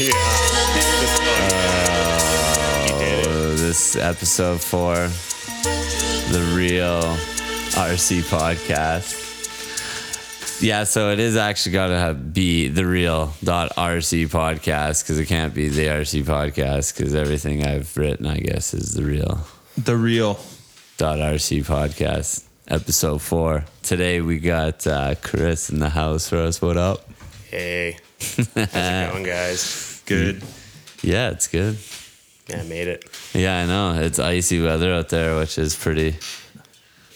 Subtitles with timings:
[0.00, 0.12] Yeah.
[2.86, 2.92] He.
[2.94, 4.94] Uh, this episode four,
[6.32, 7.02] the real
[7.76, 9.18] RC podcast.
[10.62, 15.26] Yeah, so it is actually got to be the real dot RC podcast because it
[15.26, 19.46] can't be the RC podcast because everything I've written, I guess, is the real
[19.76, 20.40] The real.
[20.96, 23.66] dot RC podcast episode four.
[23.82, 26.62] Today we got uh, Chris in the house for us.
[26.62, 27.06] What up?
[27.50, 27.98] Hey.
[28.20, 29.89] How's it going, guys?
[30.10, 30.42] Good.
[31.02, 31.78] Yeah, it's good.
[32.48, 33.04] Yeah, I made it.
[33.32, 36.16] Yeah, I know it's icy weather out there, which is pretty.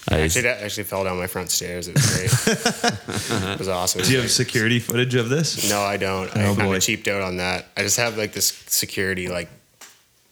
[0.09, 1.87] I actually, I actually fell down my front stairs.
[1.87, 2.93] It was great.
[3.53, 4.01] it was awesome.
[4.03, 5.67] Do you have security footage of this?
[5.69, 6.29] No, I don't.
[6.35, 6.75] Oh, I Oh, kind boy.
[6.75, 7.65] of cheaped out on that.
[7.75, 9.49] I just have like this security like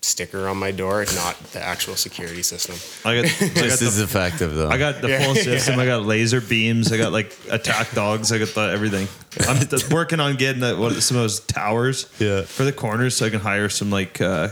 [0.03, 2.75] sticker on my door, not the actual security system.
[3.09, 4.69] I got, I got This is the, effective though.
[4.69, 5.79] I got the full system.
[5.79, 6.91] I got laser beams.
[6.91, 8.31] I got like attack dogs.
[8.31, 9.07] I got the everything.
[9.47, 12.41] I'm th- working on getting the, what, some of those towers Yeah.
[12.43, 14.49] for the corners so I can hire some like uh,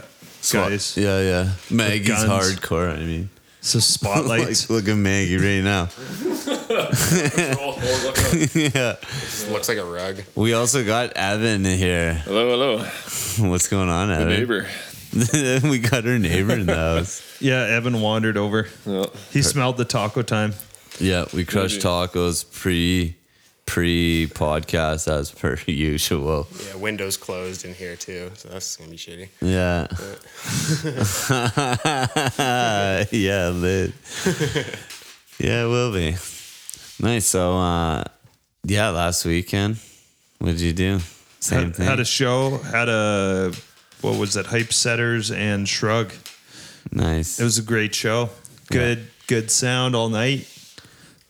[0.51, 0.95] guys.
[0.97, 1.49] Yeah, yeah.
[1.69, 2.29] Maggie's guns.
[2.55, 2.91] hardcore.
[2.97, 3.29] I mean,
[3.61, 4.69] So spotlights.
[4.69, 5.89] like, look at Maggie right now.
[8.55, 8.95] yeah.
[9.01, 10.21] It looks like a rug.
[10.35, 12.13] We also got Evan here.
[12.25, 13.49] Hello, hello.
[13.49, 14.27] What's going on, Evan?
[14.27, 14.39] The Evan?
[14.39, 14.67] neighbor.
[15.63, 17.21] we got her neighbor in the house.
[17.41, 18.67] yeah, Evan wandered over.
[18.85, 20.53] Well, He smelled the taco time.
[20.99, 23.15] Yeah, we crushed tacos pre
[23.65, 26.47] pre podcast as per usual.
[26.67, 29.29] Yeah, windows closed in here too, so that's gonna be shitty.
[29.41, 29.87] Yeah.
[33.11, 33.93] yeah, lit.
[35.39, 36.15] yeah, it will be.
[36.99, 37.25] Nice.
[37.27, 38.03] So uh
[38.63, 39.77] yeah, last weekend,
[40.39, 40.99] what did you do?
[41.39, 41.85] Same Had, thing.
[41.87, 42.57] had a show.
[42.59, 43.51] Had a
[44.01, 44.47] what was it?
[44.47, 46.11] Hype setters and shrug.
[46.91, 47.39] nice.
[47.39, 48.29] It was a great show.
[48.69, 50.47] Good, good sound all night.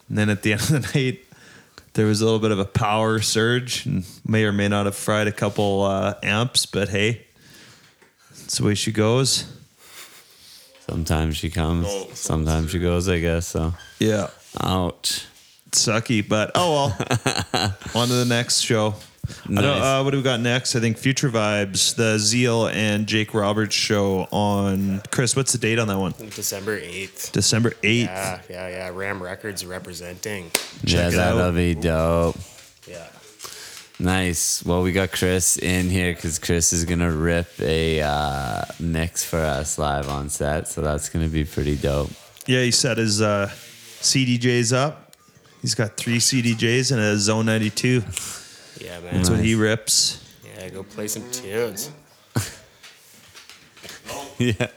[0.09, 1.25] And then at the end of the night,
[1.93, 4.95] there was a little bit of a power surge and may or may not have
[4.95, 7.25] fried a couple uh, amps, but hey,
[8.29, 9.45] that's the way she goes.
[10.87, 13.47] sometimes she comes, Oh, sometimes she goes, I guess.
[13.47, 14.29] So Yeah.
[14.61, 15.25] ouch.
[15.71, 17.75] Sucky, but oh well.
[17.95, 18.95] On to the next show.
[19.27, 19.81] I don't, Nice.
[19.81, 20.75] uh, what do we got next?
[20.75, 25.35] I think Future Vibes, the Zeal and Jake Roberts show on Chris.
[25.35, 26.13] What's the date on that one?
[26.35, 27.31] December eighth.
[27.31, 28.05] December 8th.
[28.05, 28.89] Yeah, yeah, yeah.
[28.93, 30.51] Ram Records representing.
[30.83, 32.35] yeah, it that'll be dope.
[32.87, 33.07] Yeah.
[33.99, 34.65] Nice.
[34.65, 39.37] Well, we got Chris in here because Chris is gonna rip a uh, mix for
[39.39, 42.09] us live on set, so that's gonna be pretty dope.
[42.47, 43.49] Yeah, he set his uh,
[43.99, 45.15] CDJs up.
[45.61, 48.01] He's got three CDJs and a Xone 92.
[48.83, 49.13] Yeah, man.
[49.15, 50.19] That's what he rips.
[50.57, 51.91] Yeah, go play some tunes.
[54.37, 54.67] Yeah.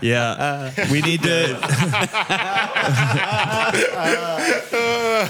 [0.00, 1.58] Yeah, we need to.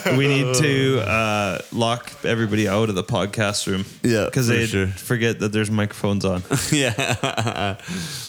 [0.17, 3.85] we need to uh, lock everybody out of the podcast room.
[4.03, 4.87] Yeah, because for they sure.
[4.89, 6.43] forget that there's microphones on.
[6.73, 7.77] yeah.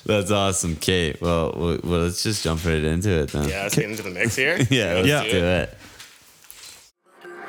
[0.06, 1.22] that's awesome, Kate.
[1.22, 3.50] Well, well, well, let's just jump right into it then.
[3.50, 4.58] Yeah, let's get into the mix here.
[4.70, 5.24] Yeah, let's Yeah.
[5.24, 5.78] do it.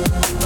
[0.00, 0.39] you.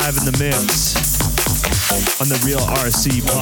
[0.00, 0.96] Live in the mix
[2.18, 3.41] on the Real RC podcast.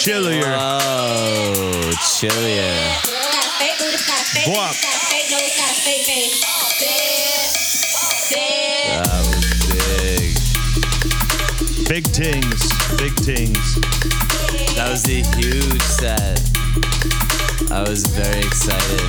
[0.00, 0.56] Chillier.
[0.58, 2.72] Oh, chillier.
[4.48, 4.72] Guap.
[8.88, 10.32] That was big.
[11.86, 12.60] Big tings.
[12.96, 13.74] Big tings.
[14.74, 16.40] That was a huge set.
[17.70, 19.04] I was very excited.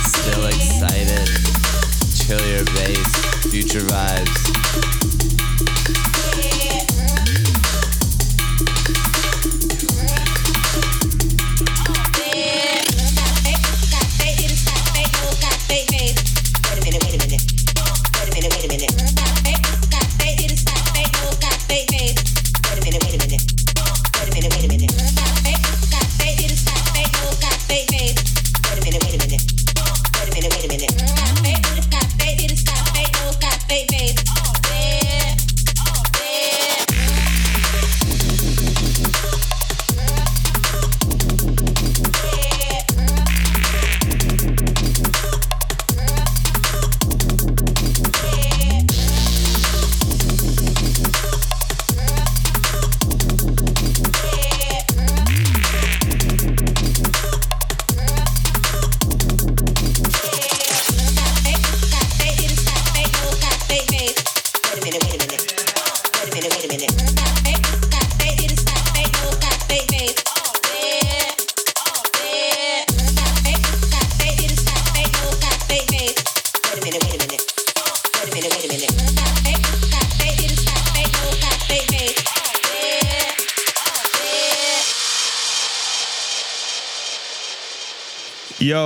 [0.00, 1.28] Still excited.
[2.16, 5.13] Chillier bass, future vibes.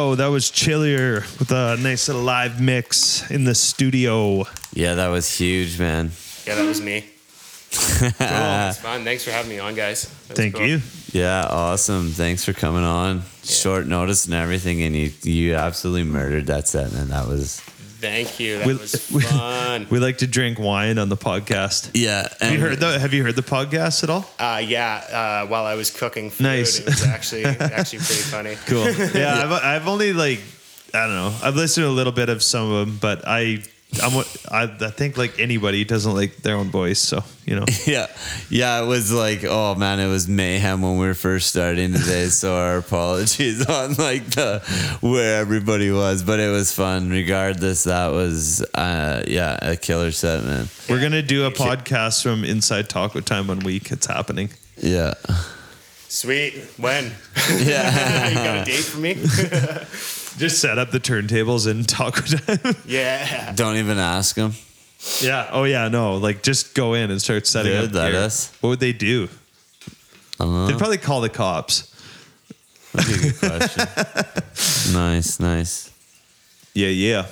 [0.08, 4.44] Yo, that was Chillier with a nice little live mix in the studio.
[4.72, 6.12] Yeah, that was huge, man.
[6.46, 7.02] Yeah, that was me.
[7.70, 8.08] cool.
[8.08, 9.04] It's fun.
[9.04, 10.06] Thanks for having me on, guys.
[10.06, 10.66] Thank cool.
[10.66, 10.80] you.
[11.12, 12.08] Yeah, awesome.
[12.08, 13.22] Thanks for coming on.
[13.44, 17.08] Short notice and everything, and you you absolutely murdered that set, man.
[17.08, 17.60] That was
[18.00, 18.58] Thank you.
[18.58, 18.94] That We- was
[19.30, 19.86] fun.
[19.90, 21.90] We like to drink wine on the podcast.
[21.94, 22.28] yeah.
[22.40, 24.24] Have you heard the Have you heard the podcast at all?
[24.38, 26.78] Uh, yeah, uh, while I was cooking food, Nice.
[26.78, 27.44] it was actually
[27.78, 28.56] actually pretty funny.
[28.66, 28.84] Cool.
[29.20, 30.40] Yeah, I've, I've only like
[30.94, 31.34] I don't know.
[31.42, 33.62] I've listened to a little bit of some of them, but I
[34.02, 37.64] I'm I, I think like anybody doesn't like their own voice, so you know.
[37.86, 38.06] Yeah,
[38.50, 38.82] yeah.
[38.82, 42.26] It was like, oh man, it was mayhem when we were first starting today.
[42.26, 44.60] so our apologies on like the
[45.00, 47.08] where everybody was, but it was fun.
[47.08, 50.68] Regardless, that was uh, yeah, a killer set, man.
[50.88, 53.90] We're gonna do a podcast from Inside Taco Time one week.
[53.90, 54.50] It's happening.
[54.76, 55.14] Yeah,
[56.08, 56.54] Sweet.
[56.78, 57.04] When?
[57.58, 58.28] yeah.
[58.28, 59.14] you got a date for me?
[60.38, 62.74] Just set up the turntables and talk with them.
[62.86, 63.52] yeah.
[63.54, 64.52] Don't even ask them.
[65.20, 65.48] yeah.
[65.52, 65.88] Oh yeah.
[65.88, 66.16] No.
[66.16, 67.82] Like just go in and start setting They up.
[67.84, 68.20] would let gear.
[68.20, 68.52] us.
[68.60, 69.28] What would they do?
[70.40, 71.92] Uh, They'd probably call the cops.
[72.92, 74.94] that'd be a good question.
[74.94, 75.90] nice, nice.
[76.74, 76.88] Yeah.
[76.88, 77.26] Yeah.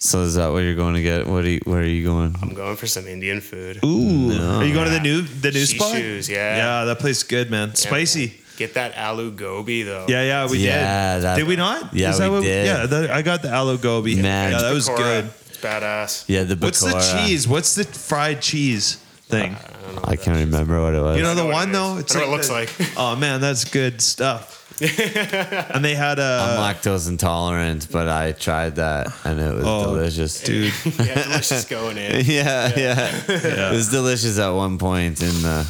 [0.00, 1.26] So is that what you're going to get?
[1.26, 2.36] What are you, where are you going?
[2.40, 3.80] I'm going for some Indian food.
[3.84, 4.30] Ooh.
[4.32, 5.94] Are you going to the new the new spot?
[5.96, 6.56] Shishoos, yeah.
[6.56, 6.84] Yeah.
[6.84, 7.68] That place is good, man.
[7.70, 8.26] Yeah, Spicy.
[8.28, 8.36] man.
[8.58, 10.06] Get that aloo gobi though.
[10.08, 11.22] Yeah, yeah, we Yeah, did.
[11.24, 11.94] that- did we not?
[11.94, 12.66] yeah, that we what- did.
[12.66, 14.16] Yeah, that, I got the aloo gobi.
[14.20, 14.50] Man.
[14.52, 14.96] yeah, that was Pakora.
[14.98, 15.30] good.
[15.48, 16.24] It's badass.
[16.26, 17.46] Yeah, the What's the cheese?
[17.46, 18.96] What's the fried cheese
[19.28, 19.56] thing?
[20.04, 21.16] I can't remember what it was.
[21.16, 21.96] you know the know one it though.
[21.98, 22.16] is.
[22.16, 22.70] I know what it looks the- like.
[22.96, 24.56] Oh man, that's good stuff.
[24.80, 29.94] and they had I'm a lactose intolerant, but I tried that and it was Oh,
[29.94, 30.40] delicious.
[30.42, 30.72] dude.
[30.98, 32.24] yeah, delicious going in.
[32.26, 35.66] yeah, yeah, It was delicious at one point in the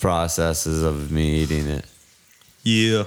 [0.00, 1.84] processes of me eating it.
[2.66, 3.04] Yeah.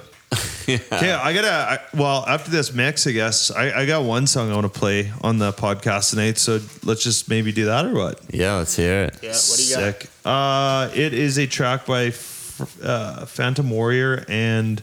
[0.67, 0.77] yeah.
[0.93, 1.49] Okay, I gotta.
[1.49, 4.79] I, well, after this mix, I guess I, I got one song I want to
[4.79, 6.37] play on the podcast tonight.
[6.37, 8.21] So let's just maybe do that or what?
[8.29, 9.17] Yeah, let's hear it.
[9.23, 10.01] Yeah, what do you got?
[10.01, 10.09] Sick.
[10.23, 14.79] Uh, it is a track by F- uh, Phantom Warrior and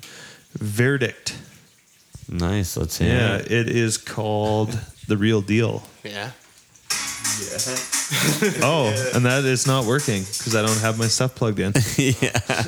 [0.59, 1.39] Verdict.
[2.29, 3.13] Nice, let's hear it.
[3.13, 3.53] Yeah, it.
[3.53, 5.85] it is called The Real Deal.
[6.03, 6.33] Yeah.
[7.39, 7.59] Yeah.
[8.63, 11.73] oh, and that is not working because I don't have my stuff plugged in.
[11.97, 12.65] yeah,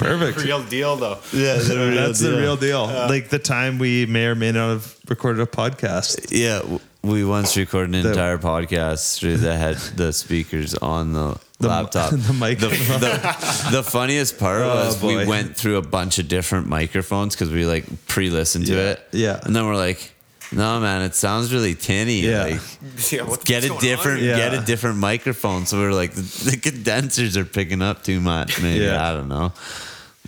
[0.00, 0.44] Perfect.
[0.44, 1.18] Real deal though.
[1.32, 2.86] yeah, the That's the real deal.
[2.86, 6.28] like the time we may or may not have recorded a podcast.
[6.30, 6.62] Yeah,
[7.02, 11.68] we once recorded an The- entire podcast through the head, the speakers on the, The
[11.68, 12.10] laptop.
[12.14, 12.58] the mic.
[12.58, 17.34] The, the, the funniest part Oh, was we went through a bunch of different microphones
[17.34, 19.08] because we like pre-listened to Yeah, it.
[19.12, 19.40] yeah.
[19.42, 20.12] and then we're like,
[20.52, 22.20] no, man, it sounds really tinny.
[22.22, 22.42] Yeah.
[22.44, 22.60] Like,
[23.12, 24.22] Yeah, what get fuck's a different?
[24.22, 24.36] Yeah.
[24.36, 28.20] get a different microphone so we are like the, the condensers are picking up too
[28.20, 29.08] much maybe Yeah.
[29.10, 29.52] i don't know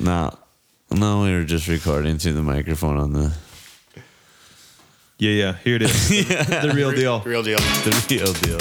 [0.03, 0.37] no
[0.91, 3.33] no we were just recording through the microphone on the
[5.19, 5.57] Yeah, yeah.
[5.63, 6.09] Here it is.
[6.09, 7.21] The, the real deal.
[7.21, 7.59] The real deal.
[7.59, 8.59] the real deal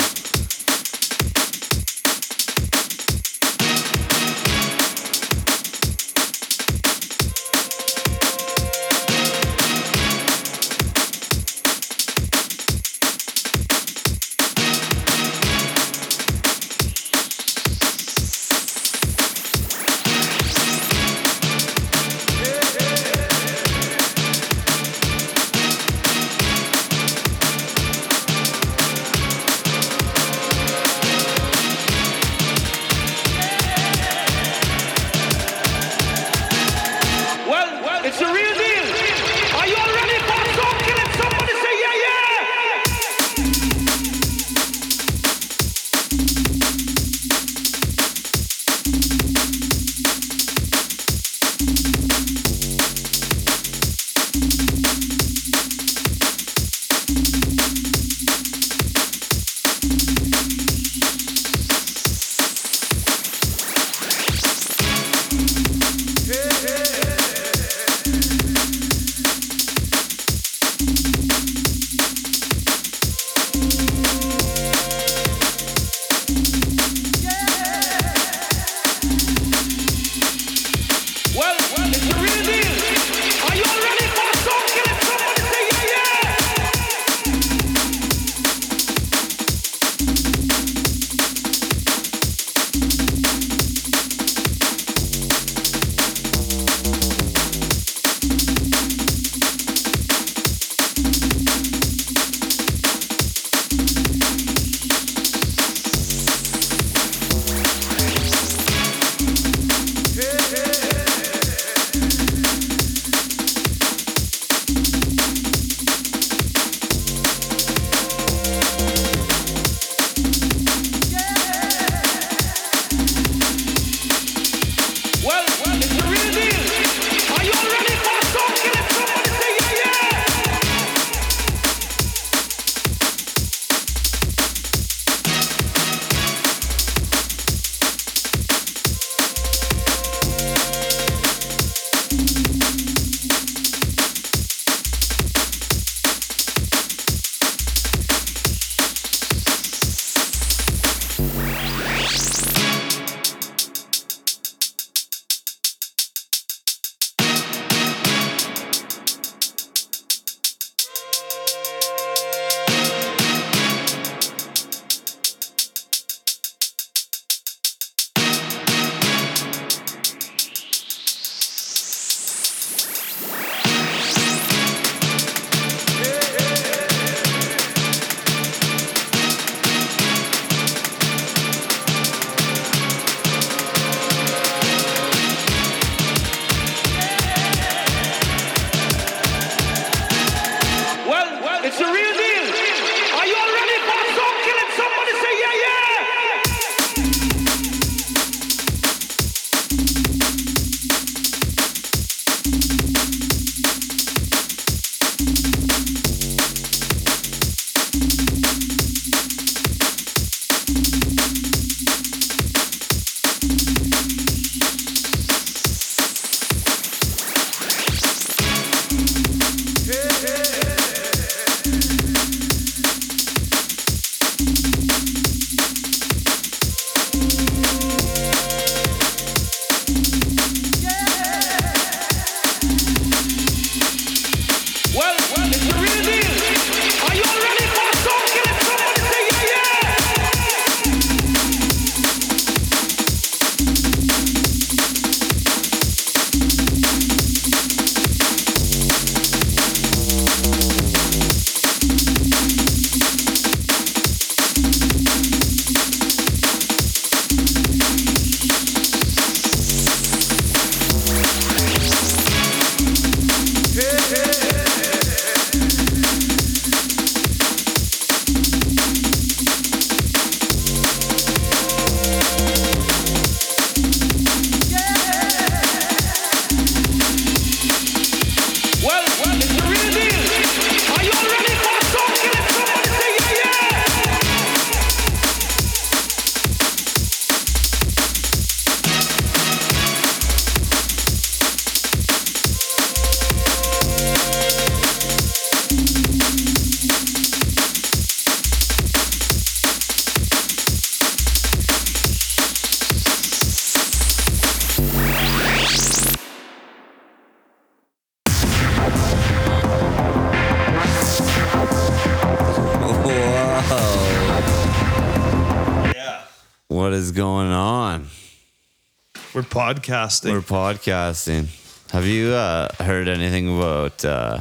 [319.51, 320.31] podcasting.
[320.31, 321.47] We're podcasting.
[321.91, 324.39] Have you uh, heard anything about uh,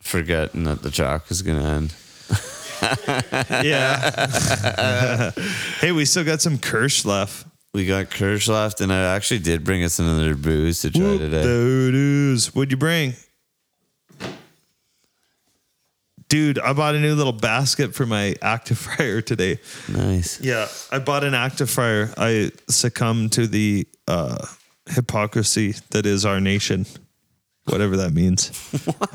[0.00, 1.94] forgetting that the track is going to end?
[3.64, 5.30] yeah.
[5.80, 7.46] hey, we still got some Kirsch left.
[7.72, 11.20] We got Kirsch left, and I actually did bring us another booze to try Whoop
[11.20, 11.42] today.
[11.44, 12.52] doodles.
[12.52, 13.14] What'd you bring?
[16.36, 19.58] Dude, I bought a new little basket for my active fryer today.
[19.88, 20.38] Nice.
[20.42, 22.12] Yeah, I bought an active fryer.
[22.18, 24.44] I succumbed to the uh,
[24.86, 26.84] hypocrisy that is our nation,
[27.64, 28.50] whatever that means.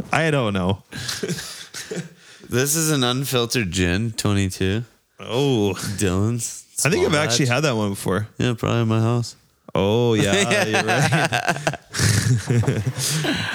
[0.12, 0.82] I don't know.
[2.50, 4.84] This is an unfiltered gin, 22.
[5.22, 6.66] Oh, Dillon's.
[6.84, 8.28] I think I've actually had that one before.
[8.40, 9.38] Yeah, probably in my house.
[9.74, 11.80] Oh yeah, you're right.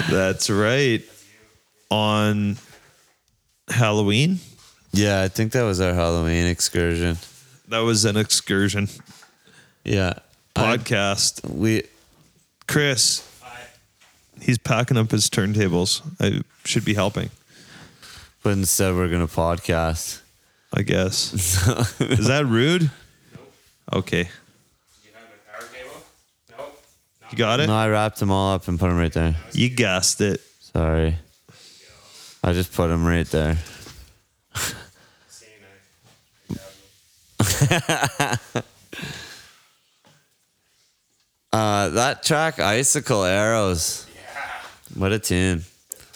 [0.08, 1.02] That's right.
[1.90, 2.56] On
[3.68, 4.38] Halloween,
[4.92, 7.18] Yeah, I think that was our Halloween excursion.
[7.68, 8.88] that was an excursion
[9.84, 10.14] Yeah.
[10.54, 11.48] I- podcast.
[11.50, 11.82] we
[12.68, 13.22] Chris,
[14.40, 16.02] he's packing up his turntables.
[16.20, 17.30] I should be helping,
[18.42, 20.20] but instead we're gonna podcast.
[20.72, 21.32] I guess.
[22.00, 22.90] Is that rude?
[23.92, 24.28] Okay,
[25.04, 26.02] you have a power cable?
[26.58, 26.82] Nope.
[27.30, 27.68] you got it.
[27.68, 29.36] No, I wrapped them all up and put them right there.
[29.52, 30.40] You guessed it.
[30.60, 31.18] Sorry.
[32.42, 33.58] I just put them right there.
[41.56, 44.06] Uh, that track, Icicle Arrows.
[44.94, 45.64] What a tune.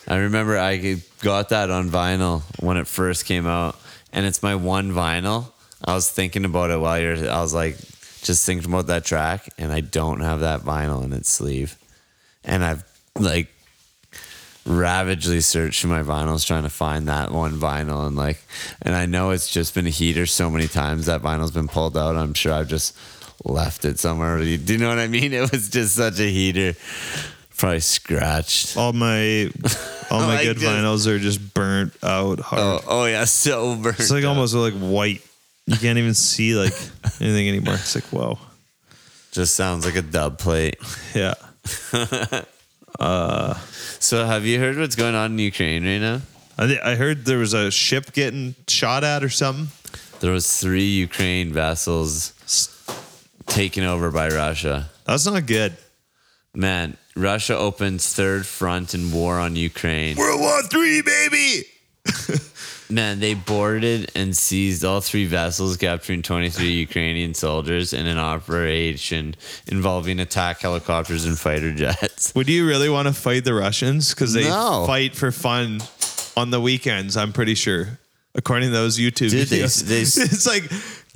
[0.07, 3.75] I remember I got that on vinyl when it first came out,
[4.13, 5.51] and it's my one vinyl.
[5.83, 7.79] I was thinking about it while you're, I was like,
[8.21, 11.79] just thinking about that track, and I don't have that vinyl in its sleeve.
[12.45, 12.85] And I've
[13.19, 13.49] like
[14.67, 18.43] ravagely searched my vinyls trying to find that one vinyl, and like,
[18.83, 21.97] and I know it's just been a heater so many times that vinyl's been pulled
[21.97, 22.17] out.
[22.17, 22.97] I'm sure I've just
[23.45, 24.39] left it somewhere.
[24.39, 25.33] Do you know what I mean?
[25.41, 26.75] It was just such a heater.
[27.57, 28.77] Probably scratched.
[28.77, 29.51] All my
[30.11, 32.61] all my Like good just- vinyls are just burnt out hard.
[32.63, 33.99] Oh, oh yeah, so burnt.
[34.01, 34.29] It's like out.
[34.31, 35.23] almost like white.
[35.67, 36.73] You can't even see like
[37.21, 37.75] anything anymore.
[37.75, 38.39] It's like whoa.
[39.33, 40.77] just sounds like a dub plate.
[41.15, 41.35] Yeah.
[42.99, 43.55] Uh,
[43.99, 46.21] so have you heard what's going on in Ukraine right now?
[46.59, 49.69] I, thi- I heard there was a ship getting shot at or something.
[50.21, 52.35] There was three Ukraine vessels
[53.47, 54.91] taken over by Russia.
[55.07, 55.77] That's not good.
[56.55, 60.17] Man, Russia opens third front in war on Ukraine.
[60.17, 61.65] World War Three, baby.
[62.91, 69.37] Man, they boarded and seized all three vessels, capturing 23 Ukrainian soldiers in an operation
[69.69, 72.33] involving attack helicopters and fighter jets.
[72.35, 74.11] Would you really want to fight the Russians?
[74.13, 74.85] Because they No.
[74.87, 75.81] fight for fun
[76.37, 77.17] on the weekends.
[77.17, 77.99] I'm pretty sure,
[78.35, 79.83] according to those YouTube Dude, they- videos.
[79.85, 80.65] they- it's like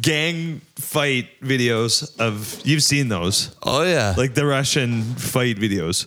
[0.00, 4.14] gang fight videos of you've seen those, Oh, yeah.
[4.16, 6.06] like the Russian fight videos.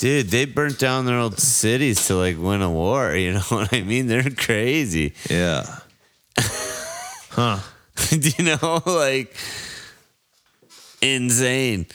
[0.00, 3.14] Dude, they burnt down their old cities to like win a war.
[3.20, 4.06] You know what I mean?
[4.06, 5.12] They're crazy.
[5.28, 5.64] Yeah.
[7.28, 7.58] Huh.
[8.08, 8.82] Do you know?
[8.86, 9.36] Like,
[11.02, 11.86] insane.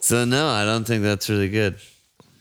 [0.00, 1.76] So, no, I don't think that's really good.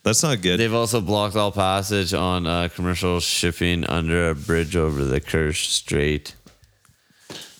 [0.03, 0.59] That's not good.
[0.59, 5.63] They've also blocked all passage on uh, commercial shipping under a bridge over the Kerch
[5.65, 6.35] Strait.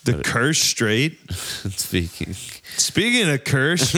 [0.04, 1.18] the Kirsch Strait.
[1.30, 2.34] Speaking.
[2.34, 3.94] Speaking of Kirsch,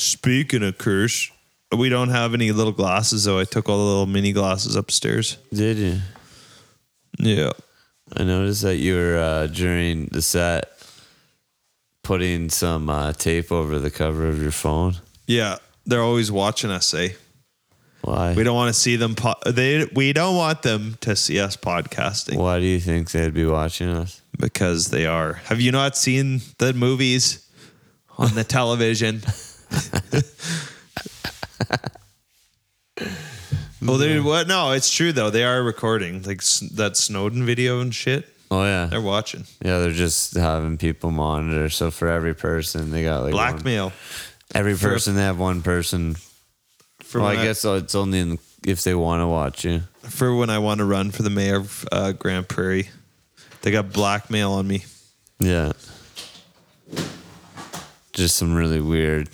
[0.00, 1.30] speaking of Kirsch,
[1.76, 3.38] we don't have any little glasses though.
[3.38, 5.36] I took all the little mini glasses upstairs.
[5.52, 6.00] Did you?
[7.18, 7.52] Yeah.
[8.16, 10.70] I noticed that you were uh, during the set
[12.02, 14.96] putting some uh, tape over the cover of your phone.
[15.26, 15.56] Yeah.
[15.86, 17.10] They're always watching us, eh?
[18.02, 18.34] Why?
[18.34, 19.14] We don't want to see them.
[19.14, 23.32] Po- they we don't want them to see us podcasting Why do you think they'd
[23.32, 24.20] be watching us?
[24.38, 25.34] because they are.
[25.44, 27.48] Have you not seen the movies
[28.18, 29.22] on the television?
[33.82, 34.48] well, they what?
[34.48, 35.30] No, it's true though.
[35.30, 38.28] They are recording like s- that Snowden video and shit.
[38.50, 39.78] Oh yeah, They're watching yeah.
[39.80, 41.68] They're just having people monitor.
[41.70, 43.92] So for every person, they got like one- blackmail.
[44.54, 46.16] every for- person, they have one person.
[47.00, 49.82] For well, when I guess it's only in, if they want to watch you.
[50.02, 52.88] for when I want to run for the mayor of uh, Grande Prairie,
[53.62, 54.84] they got blackmail on me.
[55.38, 55.72] Yeah.
[58.14, 59.28] Just some really weird,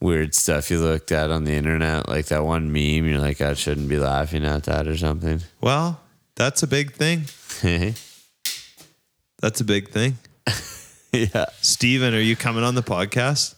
[0.00, 3.06] weird stuff you looked at on the internet, like that one meme.
[3.06, 5.40] You're like, I shouldn't be laughing at that or something.
[5.60, 6.00] Well,
[6.34, 7.22] that's a big thing.
[9.40, 10.16] That's a big thing.
[11.12, 11.44] yeah.
[11.60, 13.54] Steven, are you coming on the podcast?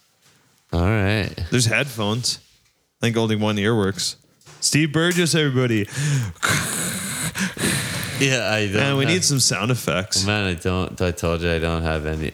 [0.72, 1.30] All right.
[1.50, 2.40] There's headphones.
[3.00, 4.16] I think only one ear works.
[4.60, 5.86] Steve Burgess, everybody.
[8.18, 8.74] Yeah, I don't.
[8.74, 10.24] Man, we have- need some sound effects.
[10.26, 11.00] Man, I don't.
[11.00, 12.32] I told you I don't have any.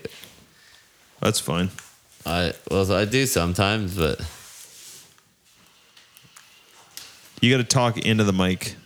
[1.20, 1.70] That's fine.
[2.24, 4.20] I well, I do sometimes, but
[7.42, 8.76] You got to talk into the mic.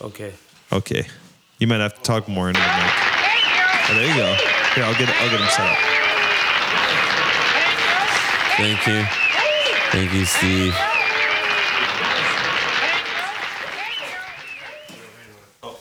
[0.00, 0.32] Okay.
[0.72, 1.04] Okay.
[1.58, 2.92] You might have to talk more into the mic.
[3.84, 4.34] Oh, there you go.
[4.74, 5.78] Here, I'll get I'll get him set up.
[8.56, 9.04] thank you,
[9.90, 10.74] thank you, Steve.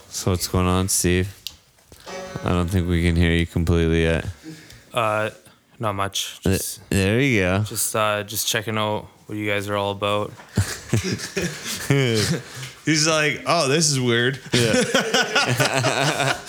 [0.09, 1.33] So what's going on, Steve?
[2.43, 4.25] I don't think we can hear you completely yet.
[4.93, 5.29] Uh,
[5.81, 6.39] not much.
[6.41, 7.63] Just, There you go.
[7.63, 10.31] just, uh, just checking out what you guys are all about.
[12.85, 14.73] He's like, "Oh, this is weird." Yeah.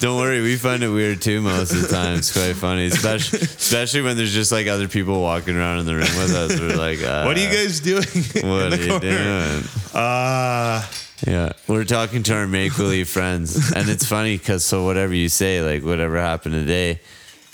[0.00, 2.16] Don't worry, we find it weird too most of the time.
[2.18, 5.94] It's quite funny, especially especially when there's just like other people walking around in the
[5.94, 6.58] room with us.
[6.58, 8.02] We're like, uh, What are you guys doing?
[8.34, 9.00] in What the are you corner?
[9.00, 9.64] doing?
[9.94, 10.90] Ah,
[11.26, 15.28] Yeah, we're talking to our make believe friends, and it's funny because so whatever you
[15.28, 17.00] say, like whatever happened today,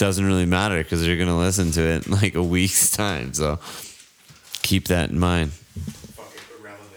[0.03, 3.33] doesn't really matter because you're gonna listen to it in like a week's time.
[3.35, 3.59] So
[4.63, 5.53] keep that in mind.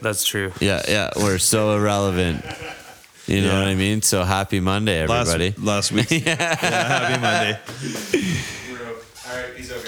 [0.01, 0.51] That's true.
[0.59, 2.43] Yeah, yeah, we're so irrelevant.
[3.27, 3.59] You know Yeah.
[3.59, 4.01] what I mean?
[4.01, 5.65] So happy Monday, last everybody.
[5.65, 6.09] last week.
[6.25, 6.55] yeah.
[6.55, 7.59] happy Monday.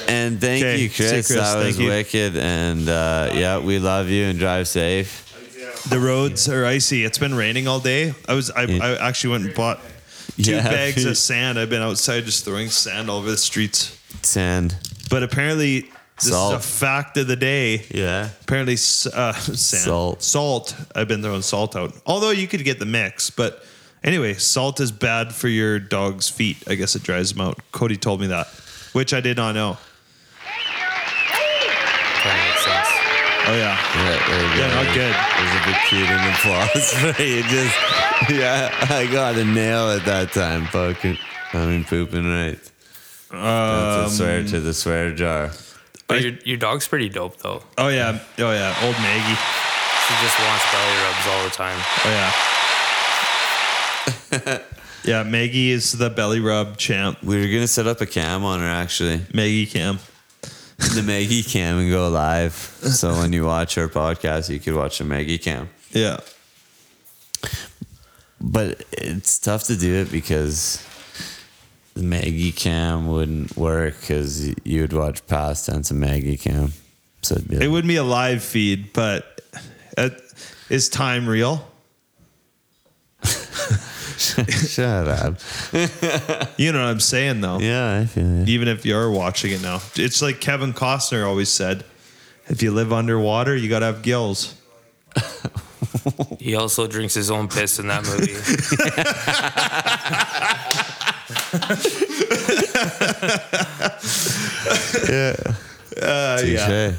[0.07, 1.11] And thank Okay, you, Chris.
[1.11, 1.27] Chris.
[1.30, 1.88] That was you.
[1.89, 2.38] wicked.
[2.38, 5.23] And uh, yeah, we love you and drive safe.
[5.89, 7.03] The roads are icy.
[7.03, 8.14] It's been raining all day.
[8.27, 9.80] I was I, I actually went and bought
[10.41, 11.59] two Yeah, bags of sand.
[11.59, 13.97] I've been outside just throwing sand all over the streets.
[14.22, 14.76] Sand.
[15.09, 15.81] But apparently,
[16.19, 16.53] this Salt.
[16.55, 17.85] is a fact of the day.
[17.91, 18.30] Yeah.
[18.41, 18.76] Apparently, uh,
[19.34, 20.22] sand, Salt.
[20.23, 20.76] Salt.
[20.95, 21.93] I've been throwing salt out.
[22.05, 23.64] Although you could get the mix, but
[24.03, 26.57] anyway, salt is bad for your dog's feet.
[26.68, 27.59] I guess it dries them out.
[27.72, 28.47] Cody told me that,
[28.93, 29.77] which I did not know.
[33.49, 34.59] Oh yeah, Yeah, there you go.
[34.59, 35.15] Yeah, not good.
[35.15, 37.43] There's a big cute and applause for you.
[37.43, 37.75] Just,
[38.29, 40.65] yeah, I got a nail at that time.
[40.65, 41.17] Fucking,
[41.53, 42.59] I mean, pooping right.
[43.31, 45.51] That's a um, swear to the swear jar.
[46.07, 47.63] But your, your dog's pretty dope though.
[47.77, 48.75] oh yeah, oh yeah.
[48.83, 49.39] Old Maggie.
[50.07, 51.79] She just wants belly rubs all the time.
[52.05, 52.09] Oh
[54.43, 54.61] yeah.
[55.05, 57.21] yeah, Maggie is the belly rub champ.
[57.23, 59.99] We were gonna set up a cam on her actually, Maggie Cam.
[60.93, 62.53] the Maggie cam, and go live.
[62.53, 65.69] So when you watch our podcast, you could watch the Maggie cam.
[65.91, 66.19] Yeah.
[68.39, 70.85] But it's tough to do it because
[71.95, 76.73] the Maggie cam wouldn't work because you would watch past tense of Maggie cam.
[77.23, 79.41] So it'd be It would be a live feed, but
[80.69, 81.67] is time real?
[84.49, 85.35] shut up.
[86.57, 87.60] You know what I'm saying, though.
[87.60, 88.49] Yeah, I feel it.
[88.49, 91.84] Even if you're watching it now, it's like Kevin Costner always said:
[92.48, 94.56] if you live underwater, you gotta have gills.
[96.39, 98.34] He also drinks his own piss in that movie.
[105.99, 106.91] Uh, yeah,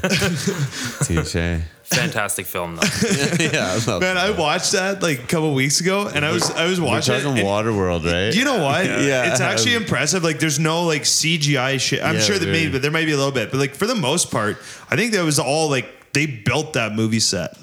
[1.03, 1.61] Touche.
[1.89, 1.99] Touche.
[1.99, 2.81] Fantastic film though.
[3.39, 6.65] yeah, I man, I watched that like a couple weeks ago, and I was I
[6.67, 7.15] was We're watching.
[7.15, 8.33] it, talking and- Waterworld, right?
[8.35, 8.85] You know what?
[8.85, 9.31] Yeah.
[9.31, 10.23] It's actually um, impressive.
[10.23, 12.03] Like, there's no like CGI shit.
[12.03, 12.57] I'm Yeah, sure that very.
[12.57, 13.51] maybe, but there might be a little bit.
[13.51, 14.57] But like for the most part,
[14.89, 17.57] I think that was all like they built that movie set.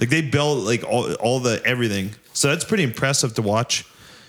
[0.00, 2.10] Like they built like all all the everything.
[2.34, 3.84] So that's pretty impressive to watch.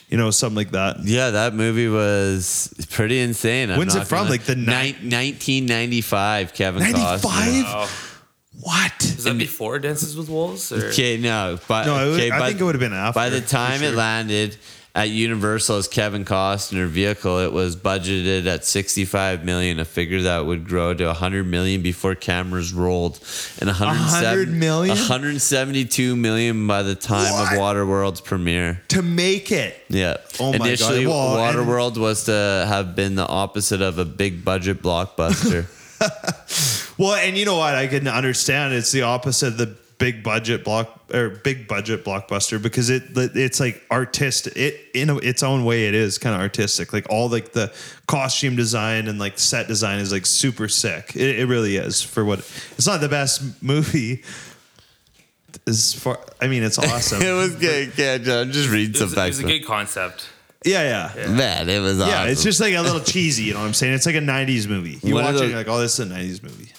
[0.09, 1.03] You know, something like that.
[1.05, 3.71] Yeah, that movie was pretty insane.
[3.71, 4.19] I'm When's it from?
[4.19, 4.93] gonna- Like the ni-
[5.57, 7.21] 1995, Kevin 95?
[7.21, 7.63] Costner.
[7.63, 7.89] Wow.
[8.59, 8.91] What?
[9.03, 10.71] Is that before Dances with Wolves?
[10.71, 10.87] Or?
[10.89, 13.17] Okay, no, but No, it would- okay, I by- think it would have been after.
[13.19, 14.57] By the for time it landed
[14.95, 20.45] at Universal as Kevin Costner vehicle, it was budgeted at 65 million, a figure that
[20.45, 23.19] would grow to 100 million before cameras rolled,
[23.59, 24.95] and 107 100 million?
[24.95, 27.53] 172 million by the time What?
[27.53, 28.83] of Waterworld's premiere.
[28.89, 29.75] to make it.
[29.89, 30.17] Yeah.
[30.39, 30.67] Oh my God.
[30.67, 35.65] Initially, Well, and- Waterworld was to have been the opposite of a big budget blockbuster.
[36.97, 37.75] Well, and you know what?
[37.75, 38.73] I can understand.
[38.73, 43.59] It's the opposite of the big budget block or big budget blockbuster because it it's
[43.59, 44.53] like artistic.
[44.57, 46.91] It in a, its own way, it is kind of artistic.
[46.93, 47.73] Like all like the
[48.07, 51.15] costume design and like set design is like super sick.
[51.15, 52.39] It, it really is for what.
[52.77, 54.23] It's not the best movie.
[55.67, 57.21] As far, I mean, it's awesome.
[57.23, 57.93] it was good.
[57.95, 59.49] Yeah, John, just read It some facts it was facts.
[59.53, 60.29] a good concept.
[60.65, 61.27] yeah, yeah.
[61.27, 62.09] Man, it was awesome.
[62.09, 63.93] Yeah, it's just like a little cheesy, you know what I'm saying?
[63.93, 64.99] It's like a 90s movie.
[65.03, 66.72] You One of watch it, you're like, oh, this is a 90s movie.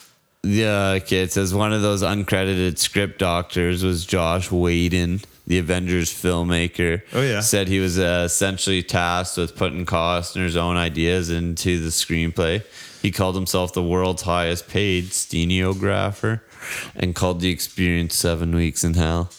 [0.45, 1.23] Yeah, okay.
[1.23, 7.03] It says one of those uncredited script doctors was Joss Whedon, the Avengers filmmaker.
[7.12, 7.41] Oh, yeah.
[7.41, 12.62] Said he was uh, essentially tasked with putting Costner's own ideas into the screenplay.
[13.01, 16.43] He called himself the world's highest paid stenographer
[16.95, 19.31] and called the experience seven weeks in hell.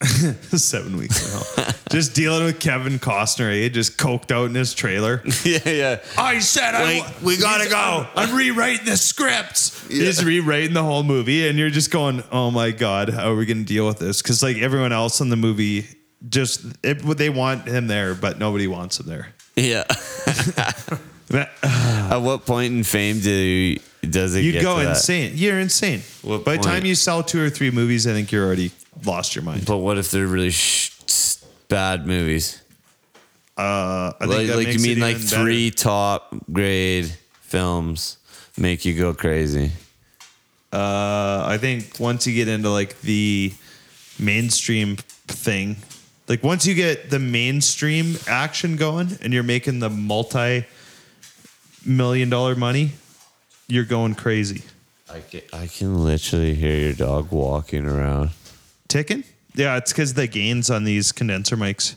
[0.56, 1.74] Seven weeks hell.
[1.90, 3.68] just dealing with Kevin Costner, eh?
[3.68, 5.22] Just coked out in his trailer.
[5.44, 6.00] yeah, yeah.
[6.16, 8.06] I said I Wait, we gotta go.
[8.16, 9.86] I'm rewriting the scripts.
[9.88, 13.44] He's rewriting the whole movie, and you're just going, "Oh my god, how are we
[13.44, 15.86] going to deal with this?" Because like everyone else in the movie,
[16.26, 19.34] just it, they want him there, but nobody wants him there.
[19.54, 19.84] Yeah.
[21.32, 25.32] At what point in fame do does it get go insane.
[25.34, 26.00] You're insane.
[26.22, 28.72] What By the time you sell two or three movies, I think you're already
[29.04, 29.64] lost your mind.
[29.66, 30.90] But what if they're really sh-
[31.68, 32.60] bad movies?
[33.56, 35.42] Uh, I think Like, like you mean like even better.
[35.42, 37.12] three top grade
[37.42, 38.16] films
[38.56, 39.72] make you go crazy?
[40.72, 43.52] Uh, I think once you get into like the
[44.18, 44.96] mainstream
[45.26, 45.76] thing,
[46.28, 50.64] like once you get the mainstream action going and you're making the multi
[51.84, 52.92] million dollar money,
[53.66, 54.62] you're going crazy.
[55.12, 58.30] I can, I can literally hear your dog walking around.
[58.90, 59.22] Ticking?
[59.54, 61.94] Yeah, it's because the gains on these condenser mics.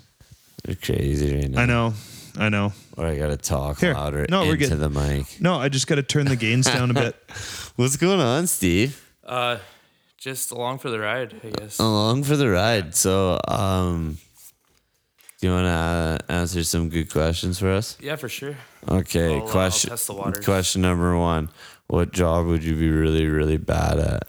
[0.64, 1.61] They're crazy right now.
[1.61, 1.94] I know.
[2.38, 2.72] I know.
[2.95, 3.95] Or I gotta talk Here.
[3.95, 4.80] louder No, we're into good.
[4.80, 5.41] the mic.
[5.41, 7.15] No, I just got to turn the gains down a bit.
[7.78, 9.11] What's going on, Steve?
[9.26, 9.57] Uh,
[10.18, 11.80] just along for the ride, I guess.
[11.80, 12.94] Along for the ride.
[12.95, 14.20] So, um,
[15.41, 17.98] do you want to uh, answer some good questions for us?
[17.99, 18.56] Yeah, for sure.
[18.88, 19.90] Okay, I'll, uh, I'll question.
[19.90, 20.41] test the.
[20.45, 21.49] Question number one:
[21.88, 24.28] What job would you be really, really bad at?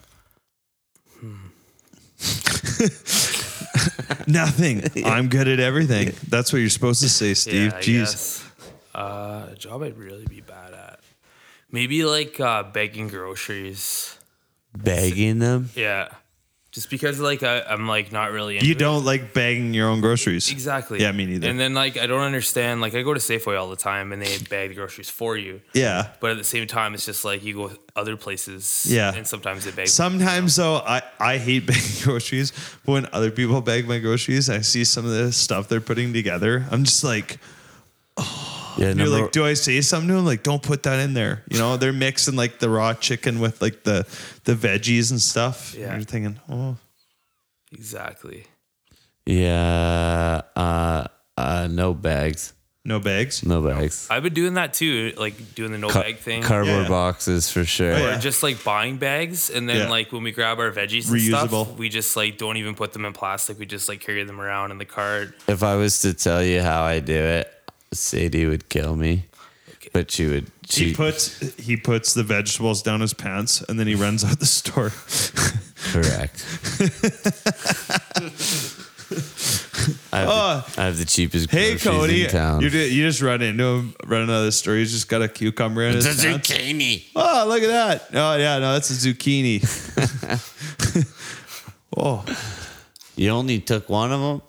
[4.27, 4.83] Nothing.
[5.07, 6.13] I'm good at everything.
[6.29, 7.73] That's what you're supposed to say, Steve.
[7.73, 7.99] Yeah, I Jeez.
[7.99, 8.45] guess.
[8.95, 11.01] Uh, a job I'd really be bad at.
[11.71, 14.19] Maybe like uh, begging groceries.
[14.77, 15.71] Begging them?
[15.75, 16.09] Yeah.
[16.75, 20.01] Just because like I, I'm like not really into You don't like bagging your own
[20.01, 20.51] groceries.
[20.51, 21.01] Exactly.
[21.01, 21.49] Yeah, me neither.
[21.49, 22.81] And then like I don't understand.
[22.81, 25.61] Like I go to Safeway all the time, and they bag the groceries for you.
[25.73, 26.09] yeah.
[26.19, 28.87] But at the same time, it's just like you go other places.
[28.91, 29.15] Yeah.
[29.15, 29.87] And sometimes they bag.
[29.87, 32.53] Sometimes though, I, I hate bagging groceries.
[32.85, 36.13] But when other people bag my groceries, I see some of the stuff they're putting
[36.13, 36.67] together.
[36.73, 37.39] I'm just like,
[38.77, 40.25] Yeah, you're like, do I say something to them?
[40.25, 41.43] Like, don't put that in there.
[41.51, 44.07] You know, they're mixing like the raw chicken with like the
[44.45, 45.75] the veggies and stuff.
[45.79, 45.87] Yeah.
[45.93, 46.77] And you're thinking, oh,
[47.73, 48.47] Exactly.
[49.27, 51.07] yeah, uh,
[51.37, 52.53] uh, no bags,
[52.85, 53.45] no bags.
[53.45, 54.07] no bags.
[54.11, 56.43] I've been doing that too, like doing the no Ca- bag thing.
[56.43, 56.89] Cardboard Yeah.
[56.89, 57.93] boxes for sure.
[57.95, 59.89] Oh, or just like buying bags and then Yeah.
[59.89, 61.65] like when we grab our veggies and Reusable.
[61.67, 64.41] stuff we just like don't even put them in plastic we just like carry them
[64.41, 67.51] around in the cart If I was to tell you how I do it,
[67.95, 69.27] Sadie would kill me.
[69.93, 70.51] But she would.
[70.69, 74.41] She, He puts he puts the vegetables down his pants and then he runs out
[74.41, 74.91] the store.
[75.93, 76.45] correct.
[80.13, 80.31] I have, Oh.
[80.31, 80.65] the, ah.
[80.79, 82.63] I have the cheapest Hey groceries Cody, in town.
[82.63, 84.77] you ju- you just run into him running out of the store.
[84.77, 86.25] He's just got a cucumber in his pants.
[86.49, 87.05] zucchini.
[87.15, 88.09] Oh, look at that!
[88.15, 89.61] Oh yeah, no, that's a zucchini.
[91.97, 92.25] oh,
[93.17, 94.41] You only took one of them.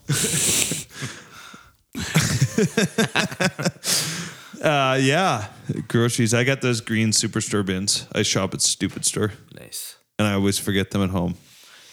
[4.62, 5.48] uh, yeah,
[5.88, 6.34] groceries.
[6.34, 8.08] I got those green superstore bins.
[8.14, 11.36] I shop at Stupid Store, nice and I always forget them at home.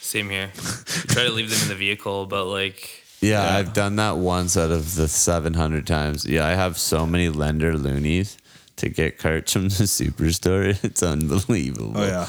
[0.01, 0.51] same here
[1.09, 4.71] try to leave them in the vehicle but like Yeah, I've done that once out
[4.71, 6.27] of the 700 times.
[6.27, 8.37] Yeah, I have so many lender loonies
[8.77, 10.77] to get carts from the superstore.
[10.89, 11.93] It's unbelievable.
[11.97, 12.27] Oh yeah.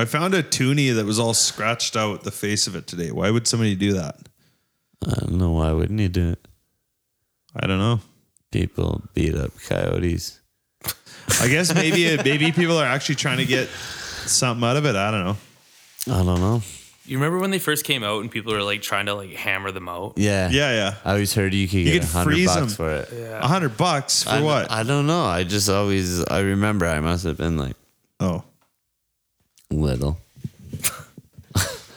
[0.00, 3.10] I found a toonie that was all scratched out the face of it today.
[3.10, 4.16] Why would somebody do that?
[5.04, 6.46] I don't know why wouldn't you do it?
[7.56, 8.00] I don't know.
[8.50, 10.40] People beat up coyotes.
[11.40, 14.96] I guess maybe maybe people are actually trying to get something out of it.
[14.96, 15.36] I don't know.
[16.14, 16.62] I don't know.
[17.04, 19.70] you remember when they first came out and people were like trying to like hammer
[19.70, 20.48] them out Yeah.
[20.50, 20.94] Yeah, yeah.
[21.04, 22.68] I always heard you could You get could hundred freeze bucks 'em.
[22.68, 23.08] for it.
[23.12, 24.70] yeah A hundred bucks for I, what?
[24.70, 25.24] I don't know.
[25.24, 27.76] I just always I remember I must have been like
[28.20, 28.44] oh,
[29.70, 30.18] little.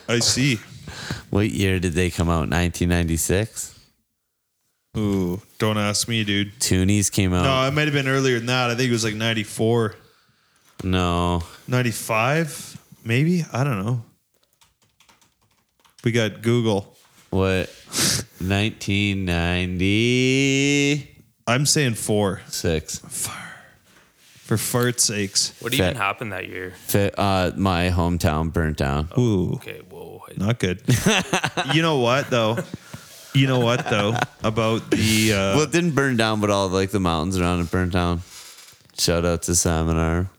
[0.10, 0.60] I see.
[1.30, 2.50] What year did they come out?
[2.52, 3.80] 1996.
[4.98, 6.60] Ooh, don't ask me, dude.
[6.60, 7.44] Toonies came out.
[7.44, 8.70] No, it might have been earlier than that.
[8.70, 9.96] I think it was like 94,
[10.84, 11.44] No.
[11.68, 13.46] 95, maybe.
[13.54, 14.04] I don't know.
[16.04, 16.94] We got Google.
[17.30, 17.70] What?
[18.42, 21.08] 1996.
[21.48, 22.42] I'm saying four.
[24.46, 25.54] For fart's sakes.
[25.62, 29.08] what even Fat- happened that year Fi- Uh, my hometown burnt down.
[29.18, 30.82] Ooh, okay whoa I- not good.
[31.74, 32.58] you know what though?
[33.34, 36.92] You know what though about the uh, Well, it didn't burn down, but all like
[36.92, 38.22] the mountains around it burned down.
[38.98, 40.30] Shout out to Salmon Arm.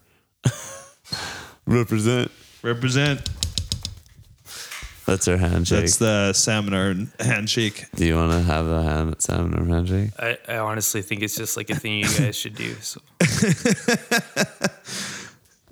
[1.67, 2.31] Represent.
[2.63, 3.31] represent?
[5.07, 5.81] That's our handshake.
[5.81, 7.87] That's the Salmon Arm handshake.
[7.95, 10.11] Do you want to have a hand Salmon Arm handshake?
[10.19, 13.01] I, I honestly think it's just like a thing you guys should do so